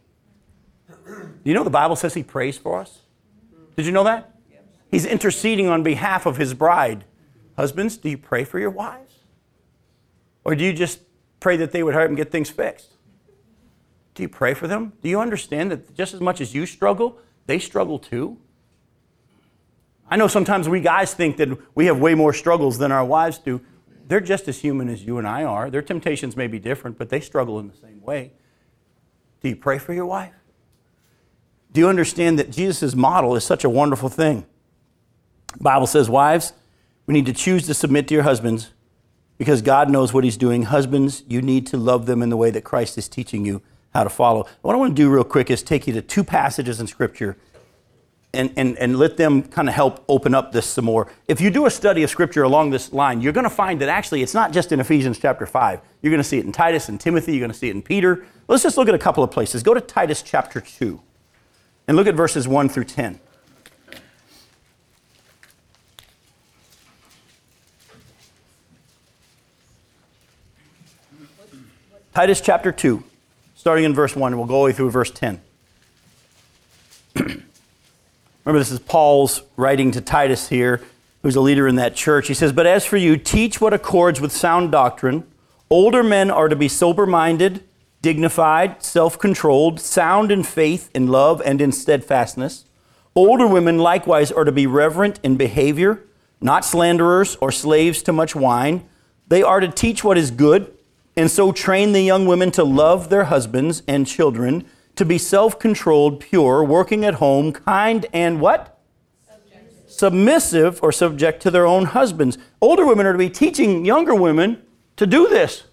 [1.44, 3.02] You know the Bible says he prays for us?
[3.76, 4.36] Did you know that?
[4.90, 7.06] He's interceding on behalf of his bride.
[7.58, 9.14] Husbands, do you pray for your wives?
[10.44, 11.00] Or do you just
[11.40, 12.94] pray that they would hurry and get things fixed?
[14.14, 14.94] Do you pray for them?
[15.02, 18.38] Do you understand that just as much as you struggle, they struggle too?
[20.10, 23.40] I know sometimes we guys think that we have way more struggles than our wives
[23.40, 23.62] do.
[24.08, 25.70] They're just as human as you and I are.
[25.70, 28.34] Their temptations may be different, but they struggle in the same way.
[29.42, 30.34] Do you pray for your wife?
[31.72, 34.46] Do you understand that Jesus' model is such a wonderful thing?
[35.58, 36.54] The Bible says, Wives,
[37.06, 38.72] we need to choose to submit to your husbands
[39.38, 40.64] because God knows what he's doing.
[40.64, 43.62] Husbands, you need to love them in the way that Christ is teaching you
[43.94, 44.48] how to follow.
[44.62, 47.38] What I want to do real quick is take you to two passages in Scripture
[48.36, 51.12] and, and, and let them kind of help open up this some more.
[51.28, 53.90] If you do a study of Scripture along this line, you're going to find that
[53.90, 55.82] actually it's not just in Ephesians chapter 5.
[56.02, 57.34] You're going to see it in Titus and Timothy.
[57.34, 58.26] You're going to see it in Peter.
[58.48, 59.64] Let's just look at a couple of places.
[59.64, 61.02] Go to Titus chapter 2
[61.88, 63.20] and look at verses 1 through 10.
[72.14, 73.04] Titus chapter 2,
[73.56, 75.42] starting in verse 1, and we'll go all the way through verse 10.
[78.46, 80.82] Remember, this is Paul's writing to Titus here,
[81.24, 82.28] who's a leader in that church.
[82.28, 85.26] He says, But as for you, teach what accords with sound doctrine.
[85.72, 87.64] Older men are to be sober minded,
[88.04, 92.66] dignified, self controlled, sound in faith, in love, and in steadfastness.
[93.16, 96.04] Older women likewise are to be reverent in behavior,
[96.40, 98.88] not slanderers or slaves to much wine.
[99.28, 100.72] They are to teach what is good,
[101.18, 105.60] and so train the young women to love their husbands and children to be self
[105.60, 108.80] controlled, pure, working at home, kind, and what?
[109.28, 109.90] Subjective.
[109.92, 112.38] Submissive or subject to their own husbands.
[112.62, 114.62] Older women are to be teaching younger women
[114.96, 115.64] to do this.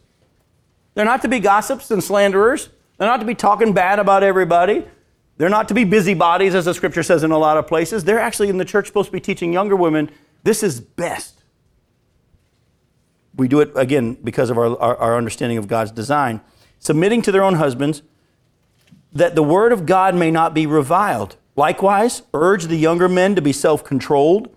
[0.95, 2.69] They're not to be gossips and slanderers.
[2.99, 4.85] They're not to be talking bad about everybody.
[5.39, 8.05] They're not to be busybodies, as the scripture says in a lot of places.
[8.05, 10.11] They're actually in the church supposed to be teaching younger women
[10.45, 11.43] this is best.
[13.35, 16.41] We do it, again, because of our, our, our understanding of God's design.
[16.79, 18.03] Submitting to their own husbands,
[19.13, 21.37] that the word of God may not be reviled.
[21.55, 24.55] Likewise, urge the younger men to be self controlled.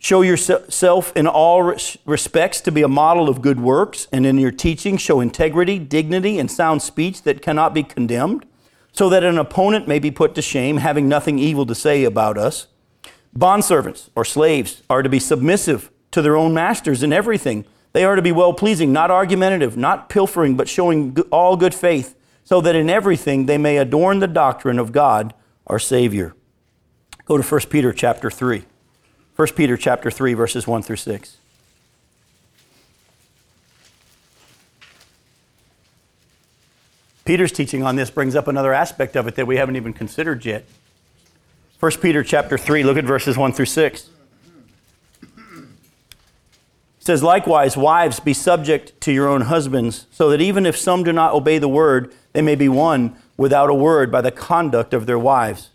[0.00, 4.52] Show yourself in all respects to be a model of good works, and in your
[4.52, 8.46] teaching, show integrity, dignity, and sound speech that cannot be condemned,
[8.92, 12.38] so that an opponent may be put to shame, having nothing evil to say about
[12.38, 12.68] us.
[13.36, 17.64] Bondservants or slaves are to be submissive to their own masters in everything.
[17.92, 22.14] They are to be well pleasing, not argumentative, not pilfering, but showing all good faith
[22.48, 25.34] so that in everything they may adorn the doctrine of God
[25.66, 26.34] our Savior.
[27.26, 28.64] Go to 1 Peter chapter 3.
[29.36, 31.36] 1 Peter chapter 3 verses 1 through 6.
[37.26, 40.46] Peter's teaching on this brings up another aspect of it that we haven't even considered
[40.46, 40.64] yet.
[41.80, 44.08] 1 Peter chapter 3, look at verses 1 through 6.
[45.20, 45.28] It
[47.00, 51.12] says, Likewise, wives, be subject to your own husbands, so that even if some do
[51.12, 55.06] not obey the word, they may be won without a word by the conduct of
[55.06, 55.70] their wives.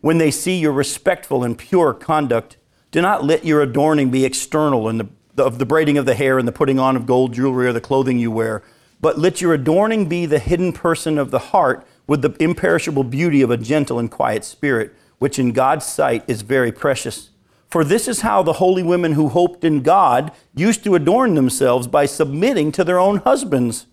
[0.00, 2.56] When they see your respectful and pure conduct,
[2.90, 6.38] do not let your adorning be external in the, of the braiding of the hair
[6.38, 8.62] and the putting on of gold jewelry or the clothing you wear
[9.00, 13.40] but let your adorning be the hidden person of the heart with the imperishable beauty
[13.42, 17.30] of a gentle and quiet spirit, which in God's sight is very precious.
[17.68, 21.86] For this is how the holy women who hoped in God used to adorn themselves
[21.86, 23.86] by submitting to their own husbands,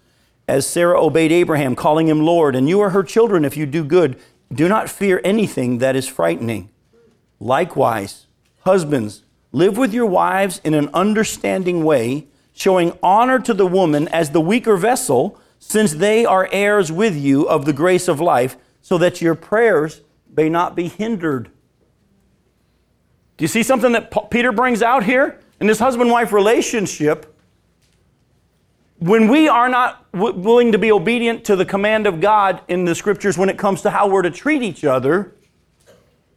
[0.47, 3.83] as Sarah obeyed Abraham, calling him Lord, and you are her children if you do
[3.83, 4.19] good.
[4.53, 6.69] Do not fear anything that is frightening.
[7.39, 8.27] Likewise,
[8.61, 14.31] husbands, live with your wives in an understanding way showing honor to the woman as
[14.31, 18.97] the weaker vessel, since they are heirs with you of the grace of life, so
[18.97, 20.01] that your prayers
[20.35, 21.51] may not be hindered.
[23.37, 27.36] Do you see something that Peter brings out here in this husband wife relationship?
[28.99, 32.85] When we are not w- willing to be obedient to the command of God in
[32.85, 35.35] the scriptures when it comes to how we're to treat each other,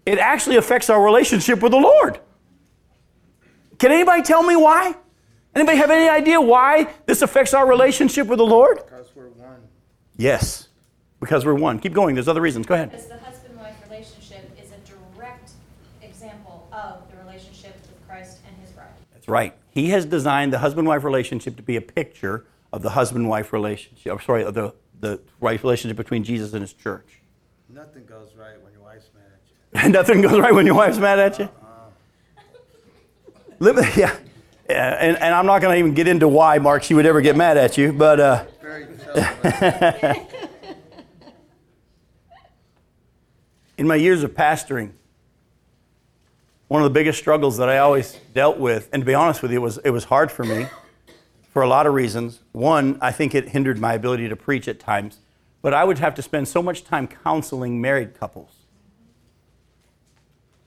[0.05, 2.21] it actually affects our relationship with the Lord.
[3.79, 4.95] Can anybody tell me why?
[5.55, 8.77] Anybody have any idea why this affects our relationship with the Lord?
[8.77, 9.63] Because we're one.
[10.17, 10.69] Yes,
[11.19, 11.79] because we're one.
[11.79, 12.15] Keep going.
[12.15, 12.67] There's other reasons.
[12.67, 12.91] Go ahead.
[12.91, 15.53] Because the husband-wife relationship is a direct
[16.03, 18.89] example of the relationship with Christ and his bride.
[19.15, 19.57] That's right.
[19.71, 24.13] He has designed the husband-wife relationship to be a picture of the husband-wife relationship.
[24.13, 27.21] I'm sorry, of the the right relationship between Jesus and his church.
[27.69, 29.89] Nothing goes right when your wife's mad at you.
[29.93, 31.49] Nothing goes right when your wife's mad at you.
[33.97, 34.17] Yeah.
[34.71, 37.21] Yeah, and, and I'm not going to even get into why, Mark, she would ever
[37.21, 38.45] get mad at you, but uh,
[43.77, 44.93] in my years of pastoring,
[46.69, 49.51] one of the biggest struggles that I always dealt with, and to be honest with
[49.51, 50.69] you, it was, it was hard for me
[51.51, 52.41] for a lot of reasons.
[52.53, 55.19] One, I think it hindered my ability to preach at times,
[55.61, 58.55] but I would have to spend so much time counseling married couples.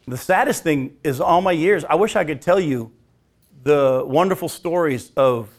[0.06, 2.92] The saddest thing is all my years, I wish I could tell you
[3.64, 5.50] the wonderful stories of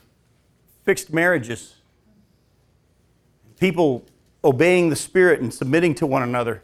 [0.84, 1.76] fixed marriages,
[3.58, 4.04] people
[4.44, 6.62] obeying the Spirit and submitting to one another.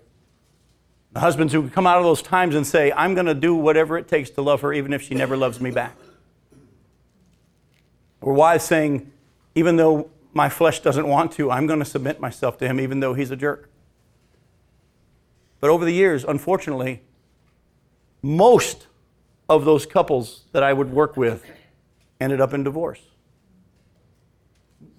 [1.13, 3.97] The husbands who come out of those times and say, I'm going to do whatever
[3.97, 5.97] it takes to love her, even if she never loves me back.
[8.21, 9.11] Or wives saying,
[9.55, 13.01] even though my flesh doesn't want to, I'm going to submit myself to him, even
[13.01, 13.71] though he's a jerk.
[15.61, 17.03] But over the years, unfortunately,
[18.23, 18.87] most
[19.49, 21.45] of those couples that I would work with
[22.21, 23.01] ended up in divorce.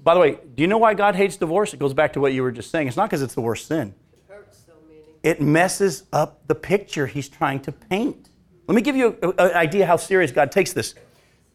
[0.04, 1.74] By the way, do you know why God hates divorce?
[1.74, 2.88] It goes back to what you were just saying.
[2.88, 5.02] It's not because it's the worst sin It, Hurts so many.
[5.24, 8.30] it messes up the picture he's trying to paint.
[8.68, 10.96] Let me give you an idea how serious God takes this.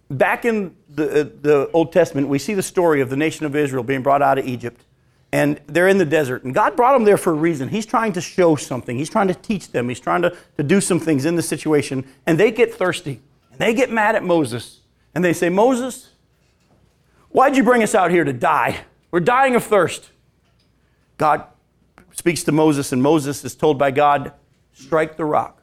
[0.08, 3.56] Back in the, uh, the Old Testament, we see the story of the nation of
[3.56, 4.82] Israel being brought out of Egypt.
[5.32, 6.44] And they're in the desert.
[6.44, 7.68] And God brought them there for a reason.
[7.68, 10.80] He's trying to show something, He's trying to teach them, He's trying to, to do
[10.80, 12.06] some things in the situation.
[12.24, 13.20] And they get thirsty.
[13.50, 14.80] And they get mad at Moses.
[15.14, 16.10] And they say, Moses,
[17.30, 18.84] why'd you bring us out here to die?
[19.10, 20.10] We're dying of thirst.
[21.16, 21.44] God
[22.12, 24.32] speaks to Moses, and Moses is told by God,
[24.72, 25.55] strike the rock.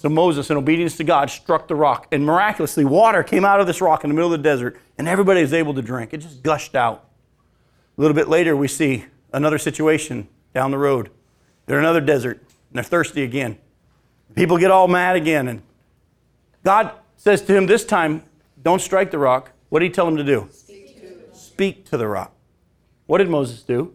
[0.00, 3.66] So Moses, in obedience to God, struck the rock, and miraculously, water came out of
[3.66, 6.14] this rock in the middle of the desert, and everybody was able to drink.
[6.14, 7.04] It just gushed out.
[7.98, 11.10] A little bit later, we see another situation down the road.
[11.66, 13.58] They're in another desert, and they're thirsty again.
[14.34, 15.60] People get all mad again, and
[16.64, 18.22] God says to him this time,
[18.62, 19.52] Don't strike the rock.
[19.68, 20.48] What did he tell him to do?
[21.34, 22.32] Speak to the rock.
[23.04, 23.94] What did Moses do?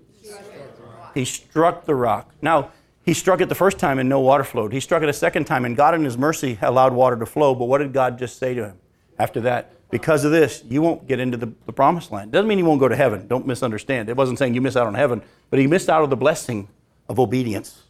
[1.15, 2.31] He struck the rock.
[2.43, 2.69] Now,
[3.05, 4.73] he struck it the first time and no water flowed.
[4.73, 7.53] He struck it a second time and God, in His mercy, allowed water to flow.
[7.53, 8.77] But what did God just say to him
[9.19, 9.71] after that?
[9.91, 12.31] Because of this, you won't get into the, the promised land.
[12.31, 13.27] Doesn't mean you won't go to heaven.
[13.27, 14.09] Don't misunderstand.
[14.09, 16.67] It wasn't saying you miss out on heaven, but he missed out on the blessing
[17.07, 17.84] of obedience.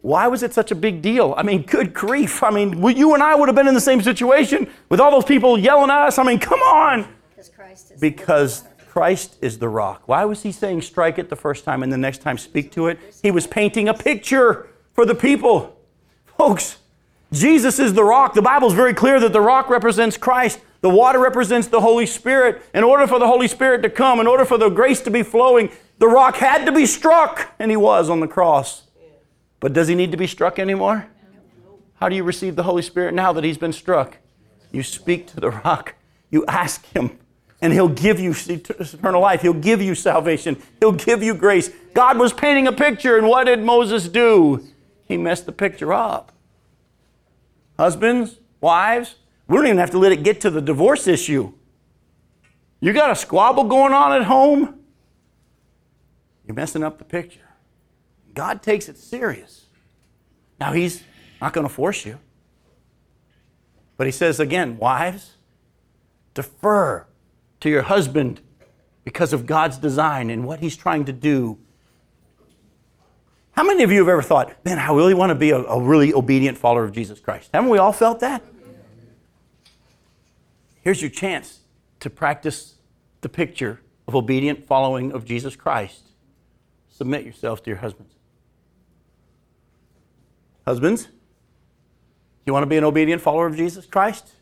[0.00, 1.32] Why was it such a big deal?
[1.36, 2.42] I mean, good grief.
[2.42, 5.24] I mean, you and I would have been in the same situation with all those
[5.24, 6.18] people yelling at us.
[6.18, 7.06] I mean, come on.
[7.30, 8.00] Because Christ is.
[8.00, 10.02] Because Christ is the rock.
[10.04, 12.88] Why was he saying strike it the first time and the next time speak to
[12.88, 12.98] it?
[13.22, 15.80] He was painting a picture for the people.
[16.36, 16.76] Folks,
[17.32, 18.34] Jesus is the rock.
[18.34, 20.60] The Bible is very clear that the rock represents Christ.
[20.82, 22.60] The water represents the Holy Spirit.
[22.74, 25.22] In order for the Holy Spirit to come, in order for the grace to be
[25.22, 28.82] flowing, the rock had to be struck, and he was on the cross.
[29.58, 31.06] But does he need to be struck anymore?
[31.94, 34.18] How do you receive the Holy Spirit now that He's been struck?
[34.70, 35.94] You speak to the rock,
[36.30, 37.18] you ask Him,
[37.62, 39.40] and He'll give you eternal life.
[39.40, 41.70] He'll give you salvation, He'll give you grace.
[41.94, 44.66] God was painting a picture, and what did Moses do?
[45.06, 46.32] He messed the picture up.
[47.78, 49.14] Husbands, wives,
[49.46, 51.52] we don't even have to let it get to the divorce issue.
[52.80, 54.80] You got a squabble going on at home?
[56.46, 57.48] You're messing up the picture.
[58.34, 59.66] God takes it serious.
[60.58, 61.04] Now, He's
[61.40, 62.18] not going to force you.
[63.96, 65.36] But He says again, wives,
[66.34, 67.06] defer
[67.62, 68.40] to your husband
[69.04, 71.58] because of God's design and what He's trying to do.
[73.52, 75.80] How many of you have ever thought, man, I really want to be a, a
[75.80, 77.50] really obedient follower of Jesus Christ?
[77.54, 78.42] Haven't we all felt that?
[80.80, 81.60] Here's your chance
[82.00, 82.74] to practice
[83.20, 86.08] the picture of obedient following of Jesus Christ.
[86.88, 88.14] Submit yourself to your husbands.
[90.66, 91.08] Husbands,
[92.44, 94.32] you want to be an obedient follower of Jesus Christ?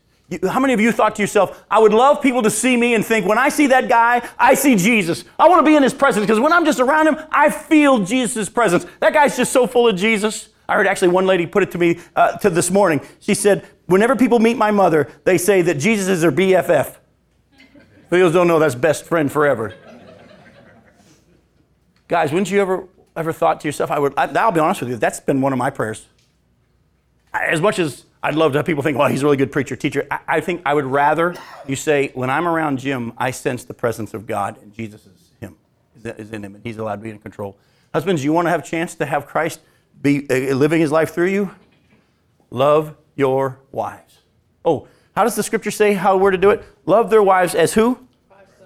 [0.49, 3.05] How many of you thought to yourself, I would love people to see me and
[3.05, 5.25] think, when I see that guy, I see Jesus.
[5.37, 7.99] I want to be in his presence because when I'm just around him, I feel
[7.99, 8.85] Jesus' presence.
[8.99, 10.49] That guy's just so full of Jesus.
[10.69, 13.01] I heard actually one lady put it to me uh, to this morning.
[13.19, 16.95] She said, whenever people meet my mother, they say that Jesus is their BFF.
[18.09, 19.73] Those don't know that's best friend forever.
[22.07, 24.89] Guys, wouldn't you ever ever thought to yourself, I would, I, I'll be honest with
[24.89, 26.07] you, that's been one of my prayers.
[27.33, 29.75] As much as I'd love to have people think, well, he's a really good preacher,
[29.75, 31.35] teacher, I, I think I would rather
[31.67, 35.31] you say, when I'm around Jim, I sense the presence of God and Jesus is
[35.39, 35.55] him,
[36.03, 37.57] is in him, and he's allowed to be in control.
[37.93, 39.59] Husbands, you want to have a chance to have Christ
[40.01, 41.51] be uh, living his life through you?
[42.49, 44.19] Love your wives.
[44.63, 46.63] Oh, how does the scripture say how we're to do it?
[46.85, 47.99] Love their wives as who?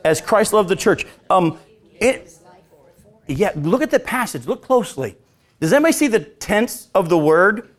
[0.04, 1.06] As Christ loved the church.
[1.30, 1.58] Um,
[2.00, 2.38] it,
[3.28, 4.46] yeah, look at the passage.
[4.46, 5.18] Look closely.
[5.60, 7.70] Does anybody see the tense of the word?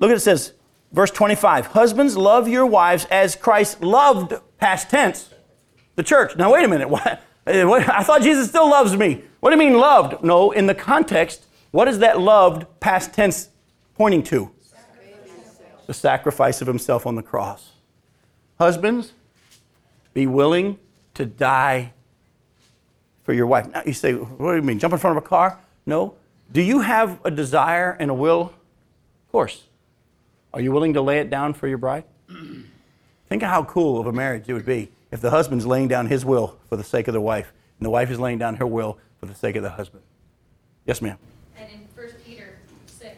[0.00, 0.54] Look at it says,
[0.92, 5.30] verse 25 Husbands, love your wives as Christ loved, past tense,
[5.96, 6.36] the church.
[6.36, 6.88] Now, wait a minute.
[7.48, 7.88] What?
[7.88, 9.22] I thought Jesus still loves me.
[9.40, 10.22] What do you mean loved?
[10.22, 13.48] No, in the context, what is that loved, past tense,
[13.94, 14.50] pointing to?
[15.86, 17.70] The sacrifice of himself on the cross.
[18.58, 19.12] Husbands,
[20.12, 20.78] be willing
[21.14, 21.94] to die
[23.22, 23.72] for your wife.
[23.72, 24.78] Now you say, what do you mean?
[24.78, 25.58] Jump in front of a car?
[25.86, 26.16] No.
[26.52, 28.40] Do you have a desire and a will?
[28.40, 29.64] Of course.
[30.54, 32.04] Are you willing to lay it down for your bride?
[33.28, 36.06] Think of how cool of a marriage it would be if the husband's laying down
[36.06, 38.66] his will for the sake of the wife, and the wife is laying down her
[38.66, 40.02] will for the sake of the husband.
[40.86, 41.18] Yes, ma'am.
[41.56, 43.14] And in 1 Peter 6,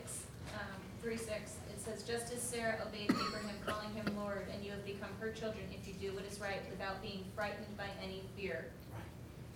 [0.54, 0.60] um,
[1.02, 1.28] 3 6,
[1.72, 5.30] it says, Just as Sarah obeyed Abraham, calling him Lord, and you have become her
[5.30, 8.66] children if you do what is right without being frightened by any fear.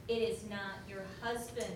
[0.07, 1.75] It is not your husband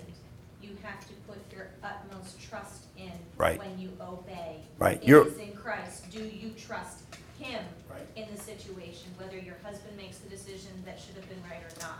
[0.60, 3.58] you have to put your utmost trust in Right.
[3.60, 4.56] when you obey.
[4.78, 5.00] Right.
[5.00, 6.10] It You're- is in Christ.
[6.10, 7.04] Do you trust
[7.38, 8.06] him Right.
[8.16, 11.80] in the situation, whether your husband makes the decision that should have been right or
[11.80, 11.98] not?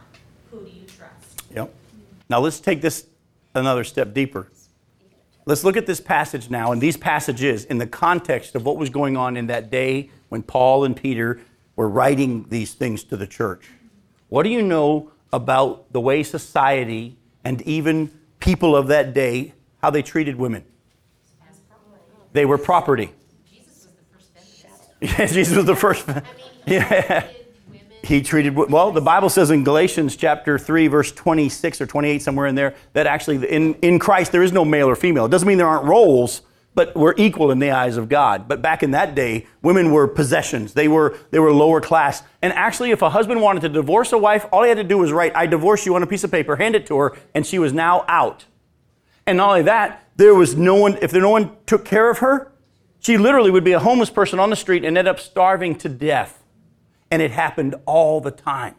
[0.50, 1.42] Who do you trust?
[1.54, 1.74] Yep.
[2.28, 3.06] Now let's take this
[3.54, 4.50] another step deeper.
[5.46, 8.90] Let's look at this passage now and these passages in the context of what was
[8.90, 11.40] going on in that day when Paul and Peter
[11.74, 13.70] were writing these things to the church.
[14.28, 19.90] What do you know about the way society and even people of that day how
[19.90, 20.64] they treated women?
[22.32, 23.10] They were property.
[23.50, 24.34] Jesus was the first
[25.00, 25.18] feminist.
[25.18, 26.08] Yeah, Jesus was the first.
[26.08, 26.22] I mean,
[26.66, 27.26] Yeah.
[28.02, 32.46] He treated, well, the Bible says in Galatians chapter 3, verse 26 or 28, somewhere
[32.46, 35.26] in there, that actually in, in Christ there is no male or female.
[35.26, 36.42] It doesn't mean there aren't roles,
[36.74, 38.46] but we're equal in the eyes of God.
[38.46, 40.74] But back in that day, women were possessions.
[40.74, 42.22] They were, they were lower class.
[42.40, 44.98] And actually, if a husband wanted to divorce a wife, all he had to do
[44.98, 47.44] was write, I divorce you on a piece of paper, hand it to her, and
[47.44, 48.44] she was now out.
[49.26, 52.18] And not only that, there was no one, if there no one took care of
[52.18, 52.52] her,
[53.00, 55.88] she literally would be a homeless person on the street and end up starving to
[55.88, 56.37] death.
[57.10, 58.74] And it happened all the time.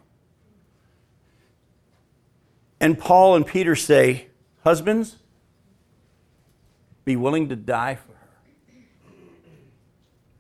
[2.80, 4.27] And Paul and Peter say,
[4.63, 5.17] Husbands,
[7.05, 9.13] be willing to die for her.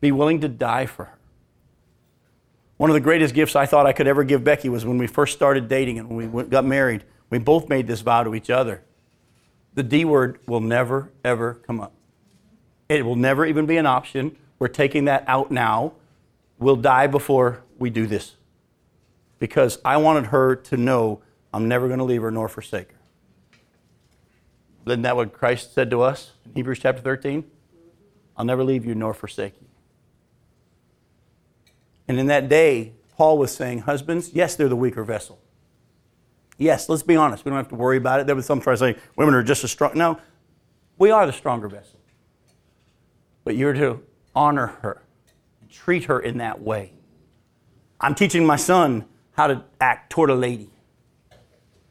[0.01, 1.19] Be willing to die for her.
[2.77, 5.07] One of the greatest gifts I thought I could ever give Becky was when we
[5.07, 7.03] first started dating and when we went- got married.
[7.29, 8.83] We both made this vow to each other.
[9.73, 11.93] The D word will never, ever come up.
[12.87, 14.35] It will never even be an option.
[14.59, 15.93] We're taking that out now.
[16.59, 18.35] We'll die before we do this.
[19.39, 21.21] Because I wanted her to know
[21.53, 22.97] I'm never going to leave her nor forsake her.
[24.85, 27.43] Isn't that what Christ said to us in Hebrews chapter 13?
[28.35, 29.67] I'll never leave you nor forsake you.
[32.07, 35.39] And in that day, Paul was saying, Husbands, yes, they're the weaker vessel.
[36.57, 37.45] Yes, let's be honest.
[37.45, 38.27] We don't have to worry about it.
[38.27, 39.91] There was some trying to say women are just as strong.
[39.95, 40.19] No,
[40.97, 41.99] we are the stronger vessel.
[43.43, 44.01] But you're to
[44.35, 45.01] honor her,
[45.69, 46.93] treat her in that way.
[48.01, 50.69] I'm teaching my son how to act toward a lady.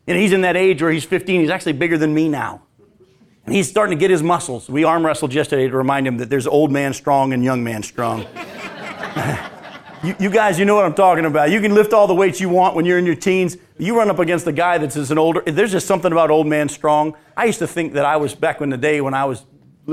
[0.07, 2.63] And he's in that age where he's 15, he's actually bigger than me now.
[3.45, 4.69] And he's starting to get his muscles.
[4.69, 7.83] We arm wrestled yesterday to remind him that there's old man strong and young man
[7.83, 8.21] strong.
[10.03, 11.51] you, you, guys, you know what I'm talking about.
[11.51, 13.57] You can lift all the weights you want when you're in your teens.
[13.79, 16.69] You run up against a guy that's an older, there's just something about old man
[16.69, 17.17] strong.
[17.37, 19.45] I used to think that I was back in the day when I was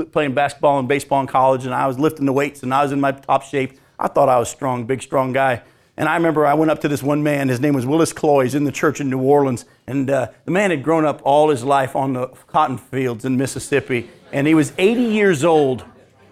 [0.04, 2.92] playing basketball and baseball in college and I was lifting the weights and I was
[2.92, 3.78] in my top shape.
[3.98, 5.62] I thought I was strong, big, strong guy.
[5.96, 7.48] And I remember I went up to this one man.
[7.48, 9.64] His name was Willis Cloyes in the church in New Orleans.
[9.86, 13.38] And uh, the man had grown up all his life on the cotton fields in
[13.38, 14.10] Mississippi.
[14.30, 15.86] And he was 80 years old.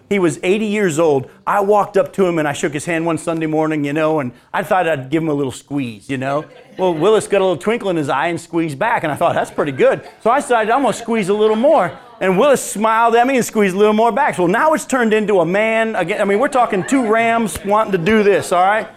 [0.07, 1.31] He was 80 years old.
[1.47, 4.19] I walked up to him and I shook his hand one Sunday morning, you know,
[4.19, 6.45] and I thought I'd give him a little squeeze, you know.
[6.77, 9.01] Well, Willis got a little twinkle in his eye and squeezed back.
[9.01, 10.07] And I thought, that's pretty good.
[10.21, 11.99] So I decided I'm going to squeeze a little more.
[12.21, 14.35] And Willis smiled at me and squeezed a little more back.
[14.35, 16.21] So now it's turned into a man again.
[16.21, 18.87] I mean, we're talking two rams wanting to do this, all right?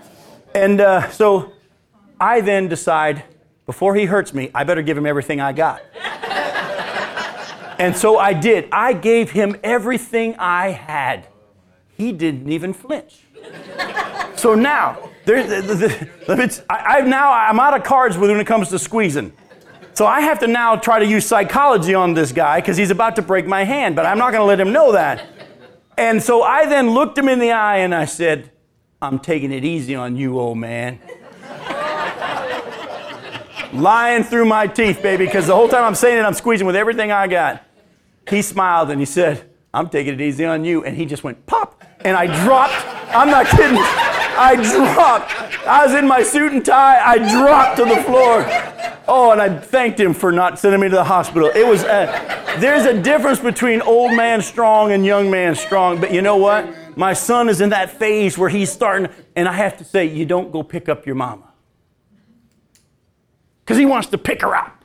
[0.55, 1.53] And uh, so
[2.21, 3.25] I then decide,
[3.67, 5.83] before he hurts me, I better give him everything I got.
[7.79, 8.69] and so I did.
[8.71, 11.27] I gave him everything I had.
[11.97, 13.19] He didn't even flinch.
[14.37, 15.75] so now, there, the, the,
[16.27, 19.33] the, I, I, now I'm out of cards when it comes to squeezing.
[19.99, 23.17] So I have to now try to use psychology on this guy because he's about
[23.17, 25.27] to break my hand, but I'm not going to let him know that.
[25.97, 28.53] And so I then looked him in the eye and I said,
[29.03, 31.01] I'm taking it easy on you, old man.
[33.73, 36.77] Lying through my teeth, baby, because the whole time I'm saying it, I'm squeezing with
[36.77, 37.65] everything I got.
[38.31, 40.85] He smiled and he said, I'm taking it easy on you.
[40.85, 41.83] And he just went pop.
[42.03, 42.87] And I dropped.
[43.13, 44.08] I'm not kidding.
[44.39, 45.33] I dropped.
[45.67, 47.01] I was in my suit and tie.
[47.05, 48.47] I dropped to the floor.
[49.09, 51.51] Oh, and I thanked him for not sending me to the hospital.
[51.55, 56.01] It was, uh, there's a difference between old man strong and young man strong.
[56.01, 56.97] But you know what?
[56.97, 60.27] My son is in that phase where he's starting, and I have to say, you
[60.27, 61.53] don't go pick up your mama.
[63.65, 64.85] Because he wants to pick her up,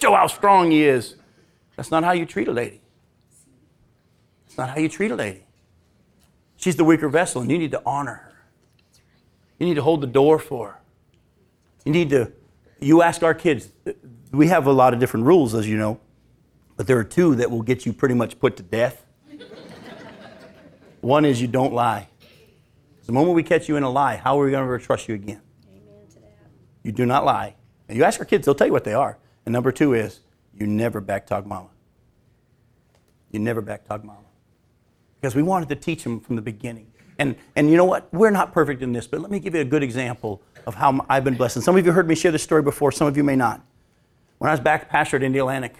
[0.00, 1.16] show how strong he is.
[1.76, 2.80] That's not how you treat a lady.
[4.46, 5.44] That's not how you treat a lady.
[6.56, 8.25] She's the weaker vessel, and you need to honor her.
[9.58, 10.80] You need to hold the door for.
[11.84, 12.32] You need to,
[12.80, 13.70] you ask our kids,
[14.32, 16.00] we have a lot of different rules, as you know,
[16.76, 19.04] but there are two that will get you pretty much put to death.
[21.00, 22.08] One is you don't lie.
[23.06, 25.08] The moment we catch you in a lie, how are we going to ever trust
[25.08, 25.40] you again?
[26.82, 27.54] You do not lie.
[27.88, 29.18] And you ask our kids, they'll tell you what they are.
[29.44, 30.20] And number two is
[30.52, 31.68] you never backtalk mama.
[33.30, 34.20] You never backtalk mama.
[35.20, 36.92] Because we wanted to teach them from the beginning.
[37.18, 38.12] And, and you know what?
[38.12, 41.04] We're not perfect in this, but let me give you a good example of how
[41.08, 41.56] I've been blessed.
[41.56, 43.62] And some of you heard me share this story before, some of you may not.
[44.38, 45.72] When I was back pastor at Indialantic,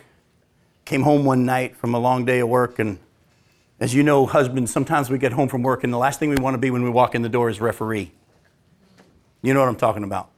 [0.84, 2.99] came home one night from a long day of work and
[3.78, 6.37] as you know, husbands, sometimes we get home from work and the last thing we
[6.37, 8.11] want to be when we walk in the door is referee.
[9.43, 10.30] You know what I'm talking about.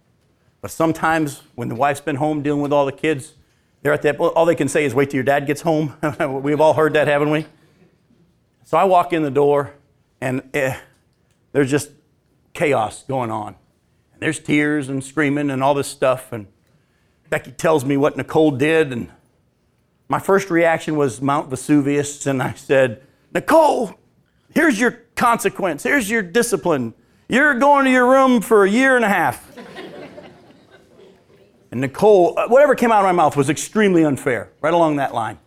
[0.61, 3.35] But sometimes when the wife's been home dealing with all the kids,
[3.83, 5.95] they're at that, all they can say is wait till your dad gets home.
[6.43, 7.47] We've all heard that, haven't we?
[8.65, 9.73] So I walk in the door
[10.21, 10.77] and eh,
[11.53, 11.91] there's just
[12.53, 13.57] chaos going on.
[14.13, 16.33] And there's tears and screaming and all this stuff.
[16.33, 16.47] And
[17.31, 18.93] Becky tells me what Nicole did.
[18.93, 19.11] And
[20.09, 22.27] my first reaction was Mount Vesuvius.
[22.27, 23.95] And I said, Nicole,
[24.55, 25.83] here's your consequence.
[25.83, 26.95] Here's your discipline.
[27.29, 29.57] You're going to your room for a year and a half.
[31.71, 35.15] and Nicole, uh, whatever came out of my mouth was extremely unfair, right along that
[35.15, 35.39] line.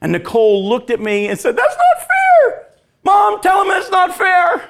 [0.00, 2.66] And Nicole looked at me and said, That's not fair.
[3.02, 4.68] Mom, tell him it's not fair.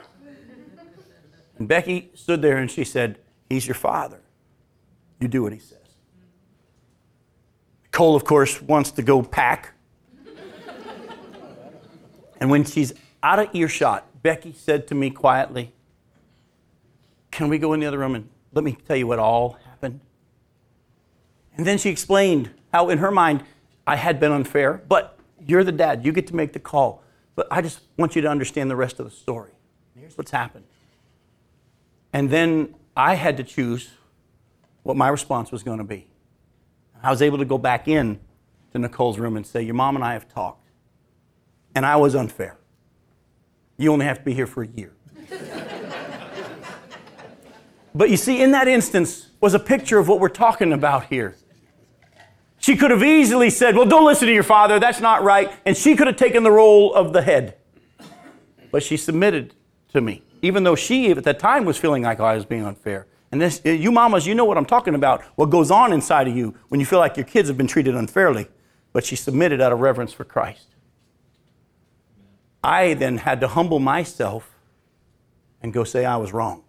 [1.59, 4.21] And Becky stood there and she said, He's your father.
[5.21, 5.79] You do what he says.
[7.93, 9.77] Cole, of course, wants to go pack
[12.41, 12.93] and when she's
[13.23, 15.73] out of earshot, Becky said to me quietly,
[17.31, 20.01] Can we go in the other room and let me tell you what all happened?
[21.57, 23.43] And then she explained how, in her mind,
[23.87, 26.05] I had been unfair, but you're the dad.
[26.05, 27.03] You get to make the call.
[27.35, 29.53] But I just want you to understand the rest of the story.
[29.99, 30.65] Here's what's happened.
[32.13, 33.91] And then I had to choose
[34.83, 36.07] what my response was going to be.
[37.03, 38.19] I was able to go back in
[38.73, 40.67] to Nicole's room and say, Your mom and I have talked
[41.77, 42.57] and I was unfair.
[43.77, 44.95] You only have to be here for a year.
[47.95, 51.37] but you see, in that instance was a picture of what we're talking about here.
[52.59, 55.53] She could have easily said, Well, don't listen to your father, that's not right.
[55.67, 57.57] And she could have taken the role of the head.
[58.73, 59.55] But she submitted
[59.93, 63.07] to me, even though she, at that time, was feeling like I was being unfair.
[63.33, 66.29] And this, eh, you mamas, you know what I'm talking about, what goes on inside
[66.29, 68.49] of you when you feel like your kids have been treated unfairly.
[68.93, 70.69] But she submitted out of reverence for Christ.
[72.63, 74.57] I then had to humble myself
[75.63, 76.65] and go say, I was wrong.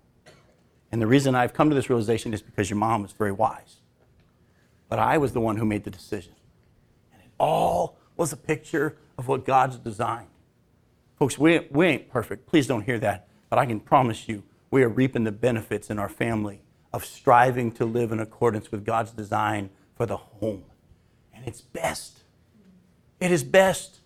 [0.91, 3.77] And the reason I've come to this realization is because your mom was very wise.
[4.89, 6.33] But I was the one who made the decision.
[7.13, 10.29] And it all was a picture of what God's designed.
[11.17, 12.45] Folks, we, we ain't perfect.
[12.45, 13.27] Please don't hear that.
[13.49, 16.61] But I can promise you, we are reaping the benefits in our family
[16.93, 20.63] of striving to live in accordance with God's design for the home.
[21.33, 22.23] And it's best.
[23.19, 23.99] It is best.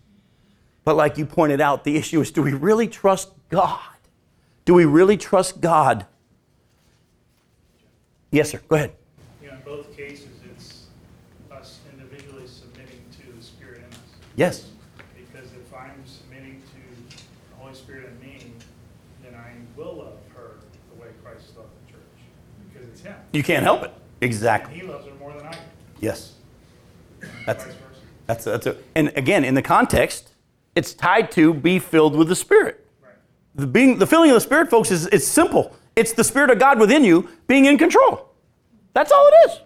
[0.84, 3.80] But like you pointed out, the issue is do we really trust God?
[4.64, 6.06] Do we really trust God?
[8.30, 8.60] Yes, sir.
[8.68, 8.92] Go ahead.
[9.42, 10.86] Know, in both cases, it's
[11.50, 14.00] us individually submitting to the Spirit in us.
[14.36, 14.68] Yes.
[15.14, 18.52] Because if I'm submitting to the Holy Spirit in me,
[19.22, 20.56] then I will love her
[20.94, 22.00] the way Christ loved the church.
[22.72, 23.16] Because it's Him.
[23.32, 23.92] You can't help it.
[24.20, 24.74] Exactly.
[24.74, 25.58] He loves her more than I do.
[26.00, 26.34] Yes.
[27.46, 27.66] That's
[28.26, 30.32] that's that's a, and again in the context,
[30.74, 32.86] it's tied to be filled with the Spirit.
[33.02, 33.14] Right.
[33.54, 35.76] The being the filling of the Spirit, folks, is it's simple.
[35.96, 38.30] It's the Spirit of God within you being in control.
[38.94, 39.60] That's all it is.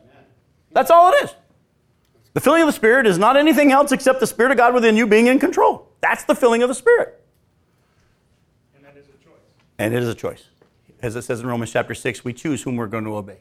[0.73, 1.35] That's all it is.
[2.35, 4.97] The filling of the Spirit is not anything else except the Spirit of God within
[4.97, 5.89] you being in control.
[6.01, 7.23] That's the filling of the Spirit.
[8.75, 9.41] And that is a choice.
[9.79, 10.45] And it is a choice.
[11.01, 13.39] As it says in Romans chapter 6, we choose whom we're going to obey.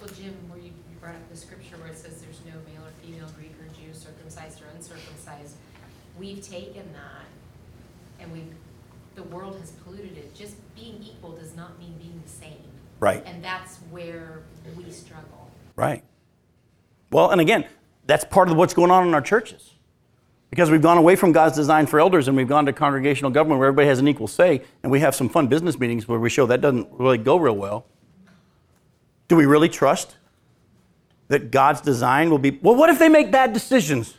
[0.00, 2.86] Well, Jim, where you, you brought up the scripture where it says there's no male
[2.86, 5.56] or female, Greek or Jew, circumcised or uncircumcised,
[6.18, 7.26] we've taken that
[8.20, 8.54] and we've,
[9.14, 10.34] the world has polluted it.
[10.34, 12.62] Just being equal does not mean being the same.
[13.00, 13.22] Right.
[13.24, 14.40] And that's where
[14.76, 15.50] we struggle.
[15.76, 16.04] Right.
[17.10, 17.66] Well, and again,
[18.06, 19.72] that's part of what's going on in our churches.
[20.50, 23.60] Because we've gone away from God's design for elders and we've gone to congregational government
[23.60, 26.28] where everybody has an equal say, and we have some fun business meetings where we
[26.28, 27.86] show that doesn't really go real well.
[29.30, 30.16] Do we really trust
[31.28, 32.50] that God's design will be?
[32.50, 34.14] Well, what if they make bad decisions?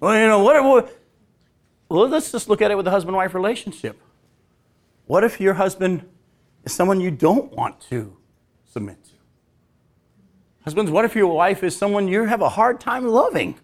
[0.00, 0.98] Well, you know, what, what
[1.88, 3.98] well, let's just look at it with the husband wife relationship.
[5.06, 6.06] What if your husband
[6.64, 8.14] is someone you don't want to
[8.70, 9.12] submit to?
[10.64, 13.58] Husbands, what if your wife is someone you have a hard time loving?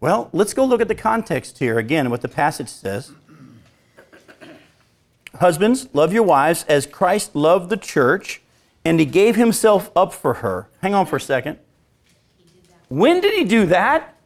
[0.00, 3.12] Well, let's go look at the context here again, what the passage says.
[5.38, 8.42] Husbands, love your wives as Christ loved the church
[8.84, 10.68] and he gave himself up for her.
[10.82, 11.58] Hang on for a second.
[12.88, 14.16] When did he do that?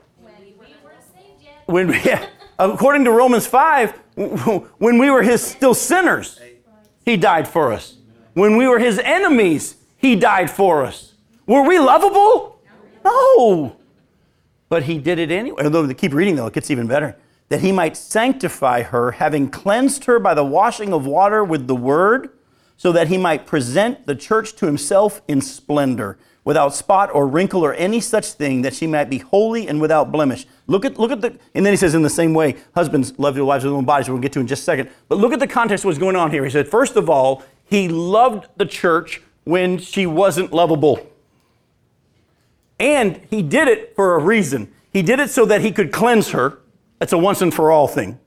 [1.66, 2.26] When yeah,
[2.58, 3.90] according to Romans 5,
[4.78, 6.40] when we were his still sinners,
[7.04, 7.96] he died for us.
[8.34, 11.14] When we were his enemies, he died for us.
[11.46, 12.60] Were we lovable?
[13.04, 13.76] No.
[14.68, 15.64] But he did it anyway.
[15.64, 17.16] Although, keep reading though, it gets even better.
[17.50, 21.76] That he might sanctify her, having cleansed her by the washing of water with the
[21.76, 22.30] word,
[22.76, 27.64] so that he might present the church to himself in splendor, without spot or wrinkle
[27.64, 30.46] or any such thing, that she might be holy and without blemish.
[30.66, 33.36] Look at, look at the, and then he says in the same way, husbands, love
[33.36, 34.90] your wives with their own bodies, we'll get to in just a second.
[35.08, 36.44] But look at the context of what's going on here.
[36.44, 41.06] He said, first of all, he loved the church when she wasn't lovable.
[42.78, 44.72] And he did it for a reason.
[44.92, 46.58] He did it so that he could cleanse her.
[47.04, 48.18] That's a once and for all thing.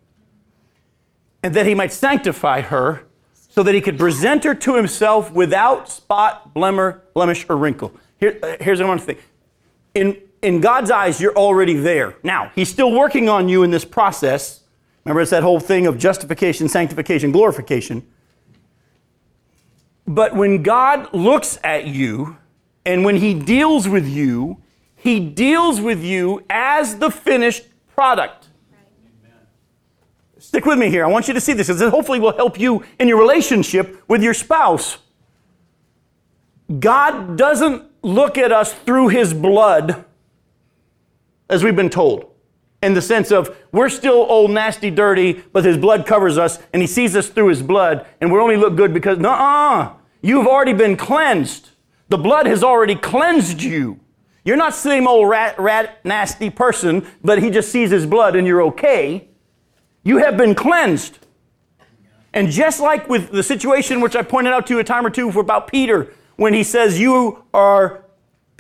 [1.42, 5.90] And that he might sanctify her so that he could present her to himself without
[5.90, 7.92] spot, blemish, or wrinkle.
[8.20, 9.24] Here, uh, here's to think.
[9.96, 12.18] In, in God's eyes, you're already there.
[12.22, 14.62] Now, he's still working on you in this process.
[15.06, 18.06] Remember, it's that whole thing of justification, sanctification, glorification.
[20.06, 22.38] But when God looks at you
[22.86, 24.62] and when he deals with you,
[24.96, 27.64] he deals with you as the finished
[27.96, 28.47] product.
[30.48, 31.04] Stick with me here.
[31.04, 34.02] I want you to see this because it hopefully will help you in your relationship
[34.08, 34.98] with your spouse.
[36.80, 40.06] God doesn't look at us through his blood,
[41.50, 42.32] as we've been told,
[42.82, 46.82] in the sense of we're still old, nasty, dirty, but his blood covers us and
[46.82, 49.92] he sees us through his blood and we only look good because, no, uh,
[50.22, 51.72] you've already been cleansed.
[52.08, 54.00] The blood has already cleansed you.
[54.46, 58.38] You're not the same old rat, rat, nasty person, but he just sees his blood
[58.38, 59.27] and you're okay.
[60.08, 61.20] You have been cleansed.
[62.32, 65.10] And just like with the situation which I pointed out to you a time or
[65.10, 68.06] two for about Peter, when he says, You are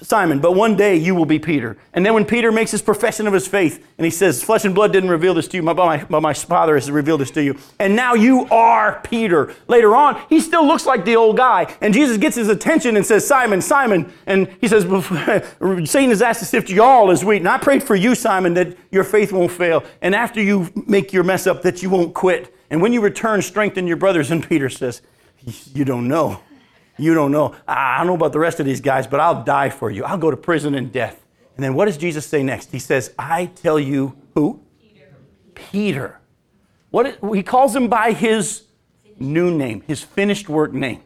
[0.03, 1.75] Simon, but one day you will be Peter.
[1.91, 4.75] And then when Peter makes his profession of his faith and he says, Flesh and
[4.75, 7.43] blood didn't reveal this to you, but my, but my Father has revealed this to
[7.43, 7.57] you.
[7.79, 9.55] And now you are Peter.
[9.67, 11.75] Later on, he still looks like the old guy.
[11.81, 14.13] And Jesus gets his attention and says, Simon, Simon.
[14.27, 14.83] And he says,
[15.89, 17.37] Satan has asked to sift you all as wheat.
[17.37, 19.83] And I prayed for you, Simon, that your faith won't fail.
[20.03, 22.53] And after you make your mess up, that you won't quit.
[22.69, 24.29] And when you return, strengthen your brothers.
[24.29, 25.01] And Peter says,
[25.73, 26.41] You don't know.
[26.97, 27.55] You don't know.
[27.67, 30.03] I don't know about the rest of these guys, but I'll die for you.
[30.03, 31.23] I'll go to prison and death.
[31.55, 32.71] And then what does Jesus say next?
[32.71, 34.61] He says, I tell you who?
[35.55, 36.19] Peter.
[36.91, 38.63] What he calls him by his
[39.19, 41.01] new name, his finished work name.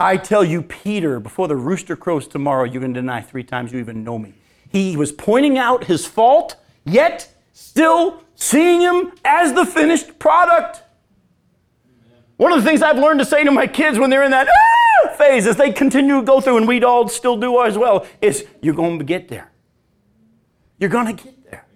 [0.00, 3.72] I tell you, Peter, before the rooster crows tomorrow, you're going to deny three times
[3.72, 4.34] you even know me.
[4.70, 10.82] He was pointing out his fault, yet still seeing him as the finished product.
[12.38, 14.48] One of the things I've learned to say to my kids when they're in that
[14.48, 15.08] ah!
[15.16, 18.46] phase, as they continue to go through, and we'd all still do as well, is
[18.62, 19.50] you're going to get there.
[20.78, 21.66] You're going to get there.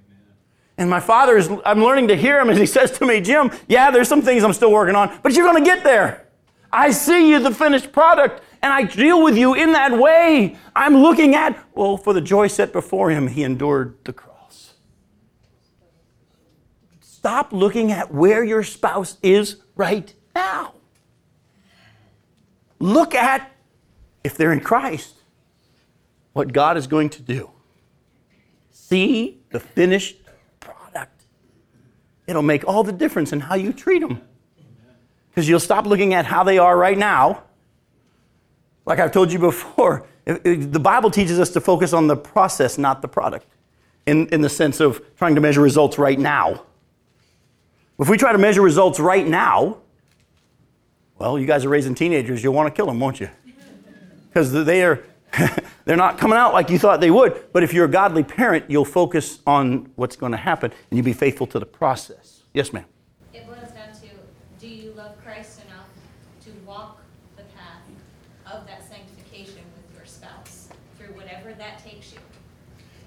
[0.79, 3.51] And my father is, I'm learning to hear him as he says to me, Jim,
[3.67, 6.29] yeah, there's some things I'm still working on, but you're going to get there.
[6.73, 10.57] I see you, the finished product, and I deal with you in that way.
[10.77, 14.75] I'm looking at, well, for the joy set before him, he endured the cross.
[17.01, 20.75] Stop looking at where your spouse is right now.
[22.79, 23.53] Look at,
[24.25, 25.15] if they're in Christ,
[26.33, 27.51] what God is going to do.
[28.71, 30.17] See the finished
[30.61, 31.23] product.
[32.27, 34.21] It'll make all the difference in how you treat them.
[35.31, 37.45] Because you'll stop looking at how they are right now.
[38.85, 43.03] Like I've told you before, the Bible teaches us to focus on the process, not
[43.03, 43.47] the product,
[44.07, 46.65] in, in the sense of trying to measure results right now.
[47.99, 49.82] If we try to measure results right now,
[51.23, 53.31] well, you guys are raising teenagers, you'll want to kill them, won't you?
[54.29, 55.05] Because they are,
[55.85, 57.53] they're not coming out like you thought they would.
[57.53, 61.05] But if you're a godly parent, you'll focus on what's going to happen and you'll
[61.05, 62.43] be faithful to the process.
[62.53, 62.87] Yes, ma'am.
[63.33, 64.09] It boils down to,
[64.59, 65.87] do you love Christ enough
[66.45, 67.01] to walk
[67.37, 67.83] the path
[68.53, 72.19] of that sanctification with your spouse through whatever that takes you?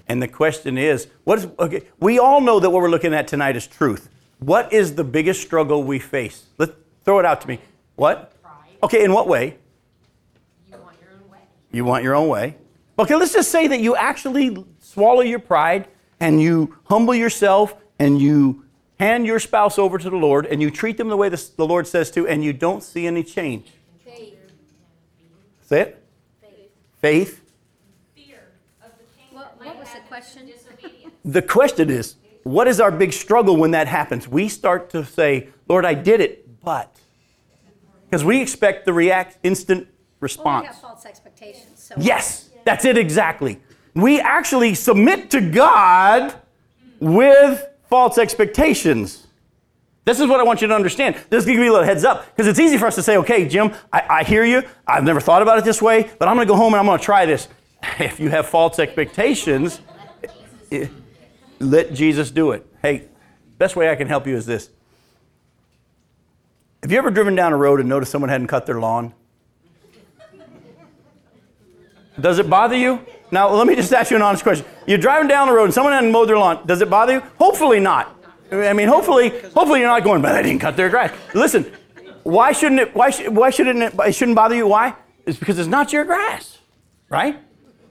[0.08, 1.82] And the question is, what is okay?
[2.00, 4.08] We all know that what we're looking at tonight is truth.
[4.38, 6.46] What is the biggest struggle we face?
[6.56, 6.72] Let's
[7.04, 7.60] throw it out to me.
[7.96, 8.40] What?
[8.42, 8.76] Pride.
[8.82, 9.56] Okay, in what way?
[10.70, 11.38] You want your own way.
[11.72, 12.56] You want your own way.
[12.98, 15.88] Okay, let's just say that you actually swallow your pride
[16.20, 18.64] and you humble yourself and you
[18.98, 21.66] hand your spouse over to the Lord and you treat them the way the, the
[21.66, 23.72] Lord says to, and you don't see any change.
[24.04, 24.34] Faith.
[25.62, 26.02] Say it.
[26.40, 26.70] Faith.
[27.00, 27.40] Faith.
[28.14, 28.38] Fear
[28.82, 30.46] of the pain What- what was the question?
[30.46, 31.12] disobedience.
[31.24, 34.28] The question is, what is our big struggle when that happens?
[34.28, 36.94] We start to say, Lord, I did it, but.
[38.16, 40.66] Because we expect the react instant Well, we response.
[40.68, 41.82] have false expectations.
[41.82, 43.60] So Yes, that's it exactly.
[43.94, 46.34] We actually submit to God
[46.98, 49.26] with false expectations.
[50.06, 51.16] This is what I want you to understand.
[51.28, 52.94] This is going to give you a little heads up because it's easy for us
[52.94, 54.62] to say, okay, Jim, I, I hear you.
[54.86, 56.86] I've never thought about it this way, but I'm going to go home and I'm
[56.86, 57.48] going to try this.
[57.98, 59.82] If you have false expectations,
[61.60, 62.66] let Jesus do it.
[62.80, 63.08] Hey,
[63.58, 64.70] best way I can help you is this.
[66.86, 69.12] Have you ever driven down a road and noticed someone hadn't cut their lawn?
[72.20, 73.04] Does it bother you?
[73.32, 74.64] Now, let me just ask you an honest question.
[74.86, 76.64] You're driving down the road and someone hadn't mowed their lawn.
[76.64, 77.20] Does it bother you?
[77.40, 78.16] Hopefully not.
[78.52, 81.12] I mean, hopefully, hopefully you're not going, but I didn't cut their grass.
[81.34, 81.64] Listen,
[82.22, 82.94] why shouldn't it?
[82.94, 83.92] Why, sh- why shouldn't it?
[84.06, 84.68] It shouldn't bother you.
[84.68, 84.94] Why?
[85.26, 86.58] It's because it's not your grass,
[87.08, 87.36] right?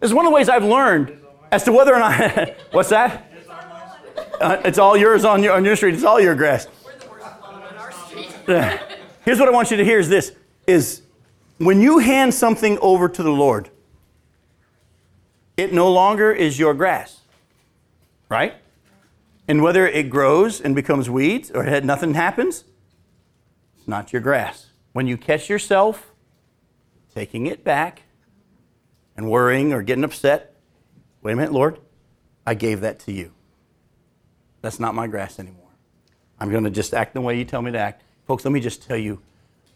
[0.02, 1.20] It's one of the ways I've learned
[1.52, 2.56] as to whether or not.
[2.72, 3.30] what's that?
[4.40, 5.96] Uh, it's all yours on your on your street.
[5.96, 6.68] It's all your grass.
[9.26, 10.34] Here's what I want you to hear: is this
[10.68, 11.02] is
[11.58, 13.70] when you hand something over to the Lord,
[15.58, 17.22] it no longer is your grass,
[18.30, 18.56] right?
[19.48, 22.66] And whether it grows and becomes weeds or nothing happens,
[23.78, 24.68] it's not your grass.
[24.94, 26.12] When you catch yourself
[27.14, 28.04] taking it back
[29.16, 30.56] and worrying or getting upset,
[31.22, 31.80] wait a minute, Lord,
[32.46, 33.32] I gave that to you.
[34.62, 35.62] That's not my grass anymore.
[36.40, 38.04] I'm going to just act the way you tell me to act.
[38.26, 39.22] Folks, let me just tell you,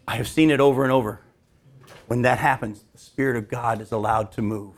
[0.08, 1.20] I have seen it over and over.
[2.08, 4.74] When that happens, the Spirit of God is allowed to move.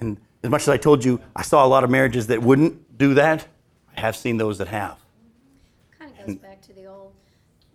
[0.00, 2.96] And as much as I told you, I saw a lot of marriages that wouldn't
[2.96, 3.46] do that.
[3.96, 4.98] I have seen those that have.
[5.98, 7.12] kind of goes back to the old,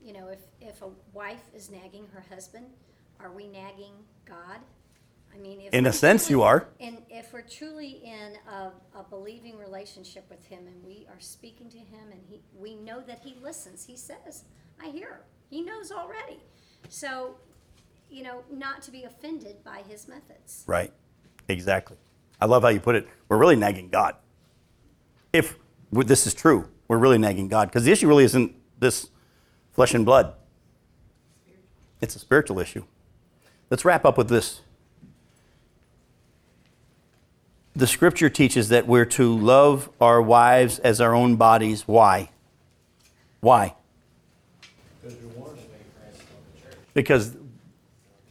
[0.01, 2.65] you know, if, if a wife is nagging her husband,
[3.19, 3.93] are we nagging
[4.25, 4.59] God?
[5.33, 6.67] I mean, if In a sense, truly- you are.
[6.79, 11.69] And if we're truly in a, a believing relationship with Him and we are speaking
[11.69, 14.43] to Him and he, we know that He listens, He says,
[14.81, 15.21] I hear.
[15.49, 16.39] He knows already.
[16.89, 17.35] So,
[18.09, 20.63] you know, not to be offended by His methods.
[20.67, 20.91] Right.
[21.47, 21.97] Exactly.
[22.39, 23.07] I love how you put it.
[23.29, 24.15] We're really nagging God.
[25.31, 25.57] If
[25.91, 27.69] this is true, we're really nagging God.
[27.69, 29.09] Because the issue really isn't this
[29.71, 30.33] flesh and blood,
[32.01, 32.83] it's a spiritual issue.
[33.69, 34.61] Let's wrap up with this.
[37.75, 41.83] The scripture teaches that we're to love our wives as our own bodies.
[41.87, 42.29] Why?
[43.39, 43.75] Why?
[46.93, 47.35] Because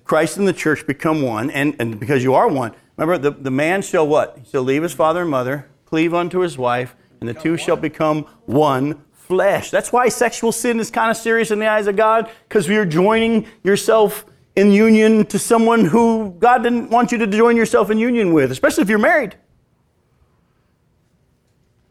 [0.04, 2.72] Christ and the church become one, and, and because you are one.
[2.96, 4.38] Remember, the, the man shall what?
[4.38, 7.76] He shall leave his father and mother, cleave unto his wife, and the two shall
[7.76, 9.70] become one flesh.
[9.70, 12.84] That's why sexual sin is kind of serious in the eyes of God, because you're
[12.84, 14.24] joining yourself
[14.54, 18.50] in union to someone who God didn't want you to join yourself in union with,
[18.50, 19.36] especially if you're married.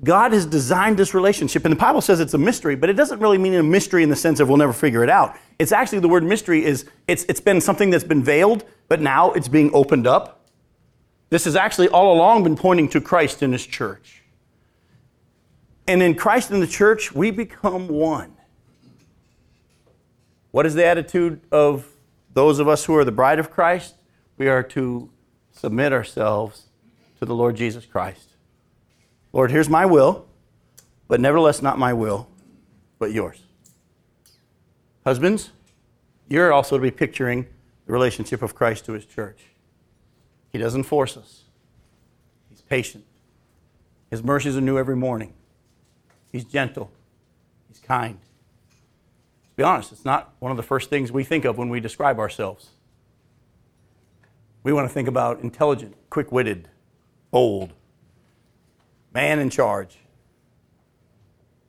[0.04, 3.20] God has designed this relationship, and the Bible says it's a mystery, but it doesn't
[3.20, 5.38] really mean a mystery in the sense of we'll never figure it out.
[5.60, 9.32] It's actually the word mystery is it's, it's been something that's been veiled, but now
[9.34, 10.50] it's being opened up.
[11.30, 14.24] This has actually all along been pointing to Christ and his church.
[15.88, 18.36] And in Christ and the church, we become one.
[20.50, 21.88] What is the attitude of
[22.34, 23.96] those of us who are the bride of Christ?
[24.38, 25.10] We are to
[25.52, 26.68] submit ourselves
[27.20, 28.36] to the Lord Jesus Christ.
[29.34, 30.26] Lord, here's my will,
[31.08, 32.28] but nevertheless, not my will,
[33.00, 33.42] but yours.
[35.06, 35.52] Husbands,
[36.28, 37.48] you're also to be picturing
[37.86, 39.42] the relationship of Christ to his church.
[40.50, 41.44] He doesn't force us,
[42.50, 43.06] he's patient.
[44.10, 45.34] His mercies are new every morning.
[46.32, 46.92] He's gentle,
[47.70, 48.20] he's kind.
[49.62, 52.18] Be honest, it's not one of the first things we think of when we describe
[52.18, 52.72] ourselves.
[54.64, 56.68] We want to think about intelligent, quick witted,
[57.30, 57.74] bold,
[59.14, 60.00] man in charge.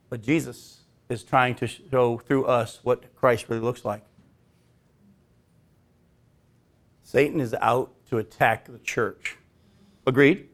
[0.09, 4.03] But Jesus is trying to show through us what Christ really looks like.
[7.03, 9.37] Satan is out to attack the church.
[10.07, 10.49] Agreed?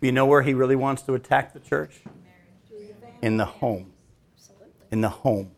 [0.00, 2.02] You know where he really wants to attack the church?
[3.20, 3.93] In the home.
[4.94, 5.50] In the home.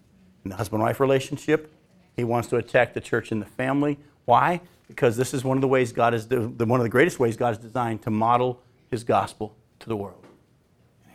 [0.45, 1.71] In the husband wife relationship,
[2.17, 3.99] he wants to attack the church in the family.
[4.25, 4.63] Why?
[4.89, 7.53] Because this is one of the ways God is, one of the greatest ways God
[7.53, 10.25] is designed to model his gospel to the world.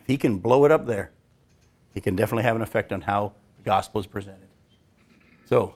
[0.00, 1.10] If he can blow it up there,
[1.94, 4.46] he can definitely have an effect on how the gospel is presented.
[5.46, 5.74] So,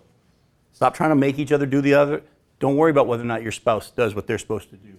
[0.73, 2.23] stop trying to make each other do the other.
[2.61, 4.95] Don't worry about whether or not your spouse does what they're supposed to do.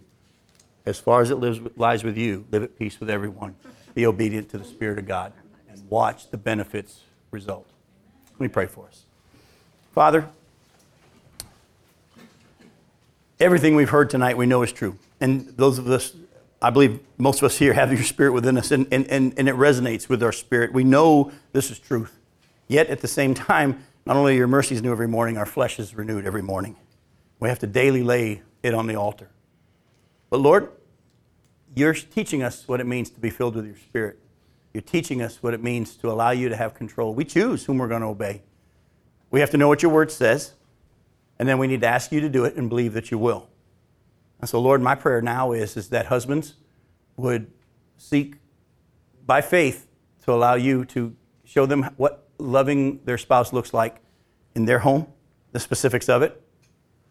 [0.85, 3.55] As far as it lives, lies with you, live at peace with everyone.
[3.95, 5.31] Be obedient to the Spirit of God
[5.69, 7.67] and watch the benefits result.
[8.33, 9.03] Let me pray for us.
[9.93, 10.27] Father,
[13.39, 14.97] everything we've heard tonight we know is true.
[15.19, 16.13] And those of us
[16.61, 19.47] I believe most of us here have your spirit within us, and, and, and, and
[19.47, 20.73] it resonates with our spirit.
[20.73, 22.17] We know this is truth.
[22.67, 25.93] Yet at the same time, not only your mercies new every morning, our flesh is
[25.93, 26.75] renewed every morning.
[27.39, 29.29] We have to daily lay it on the altar.
[30.29, 30.71] But Lord,
[31.75, 34.19] you're teaching us what it means to be filled with your spirit.
[34.77, 37.15] You're teaching us what it means to allow you to have control.
[37.15, 38.43] We choose whom we're going to obey.
[39.31, 40.53] We have to know what your word says,
[41.39, 43.49] and then we need to ask you to do it and believe that you will.
[44.39, 46.53] And so, Lord, my prayer now is, is that husbands
[47.15, 47.51] would
[47.97, 48.35] seek
[49.25, 49.87] by faith
[50.25, 53.95] to allow you to show them what loving their spouse looks like
[54.53, 55.07] in their home,
[55.53, 56.39] the specifics of it.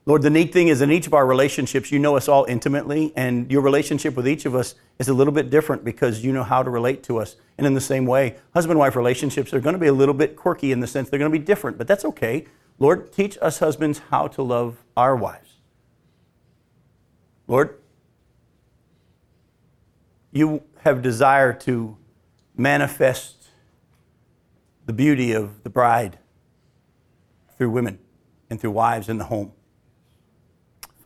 [0.09, 3.13] Lord, the neat thing is in each of our relationships, you know us all intimately,
[3.17, 6.45] and your relationship with each of us is a little bit different because you know
[6.45, 7.35] how to relate to us.
[7.59, 10.37] And in the same way, husband wife relationships are going to be a little bit
[10.37, 12.47] quirky in the sense they're going to be different, but that's okay.
[12.79, 15.55] Lord, teach us husbands how to love our wives.
[17.49, 17.77] Lord,
[20.31, 21.97] you have desire to
[22.57, 23.49] manifest
[24.85, 26.19] the beauty of the bride
[27.59, 27.99] through women
[28.49, 29.51] and through wives in the home.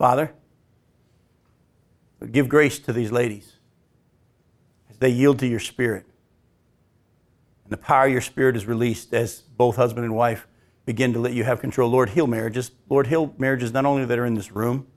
[0.01, 0.33] Father,
[2.31, 3.57] give grace to these ladies
[4.89, 6.07] as they yield to your spirit.
[7.65, 10.47] And the power of your spirit is released as both husband and wife
[10.87, 11.87] begin to let you have control.
[11.87, 12.71] Lord, heal marriages.
[12.89, 14.87] Lord, heal marriages not only that are in this room,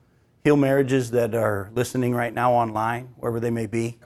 [0.43, 3.99] heal marriages that are listening right now online, wherever they may be.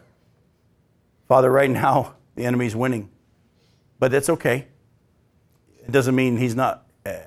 [1.30, 3.10] Father, right now, the enemy's winning,
[4.00, 4.68] but that's okay.
[5.78, 7.20] It doesn't mean he's not, uh,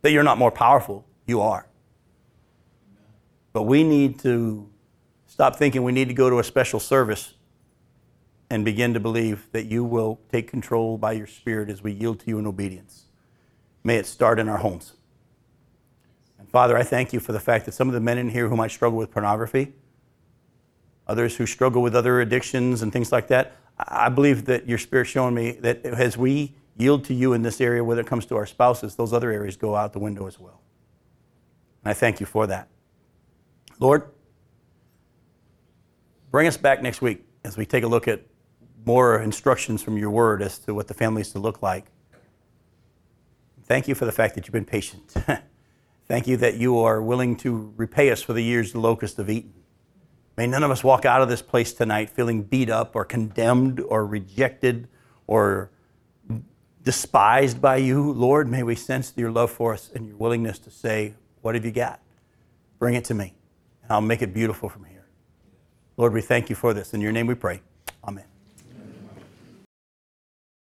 [0.00, 1.06] that you're not more powerful.
[1.26, 1.68] You are.
[3.52, 4.68] But we need to
[5.26, 7.34] stop thinking we need to go to a special service
[8.50, 12.20] and begin to believe that you will take control by your Spirit as we yield
[12.20, 13.06] to you in obedience.
[13.82, 14.92] May it start in our homes.
[16.38, 18.48] And Father, I thank you for the fact that some of the men in here
[18.48, 19.72] who might struggle with pornography,
[21.06, 25.10] others who struggle with other addictions and things like that, I believe that your Spirit's
[25.10, 28.36] showing me that as we yield to you in this area, whether it comes to
[28.36, 30.60] our spouses, those other areas go out the window as well.
[31.84, 32.68] And I thank you for that.
[33.78, 34.10] Lord,
[36.30, 38.22] bring us back next week as we take a look at
[38.84, 41.86] more instructions from your word as to what the family is to look like.
[43.64, 45.14] Thank you for the fact that you've been patient.
[46.06, 49.30] Thank you that you are willing to repay us for the years the locusts have
[49.30, 49.54] eaten.
[50.36, 53.80] May none of us walk out of this place tonight feeling beat up or condemned
[53.80, 54.88] or rejected
[55.26, 55.70] or
[56.82, 58.12] despised by you.
[58.12, 61.64] Lord, may we sense your love for us and your willingness to say, What have
[61.64, 62.00] you got?
[62.78, 63.34] Bring it to me,
[63.92, 65.06] I'll make it beautiful from here.
[65.96, 66.94] Lord, we thank you for this.
[66.94, 67.62] In your name we pray.
[68.06, 68.31] Amen.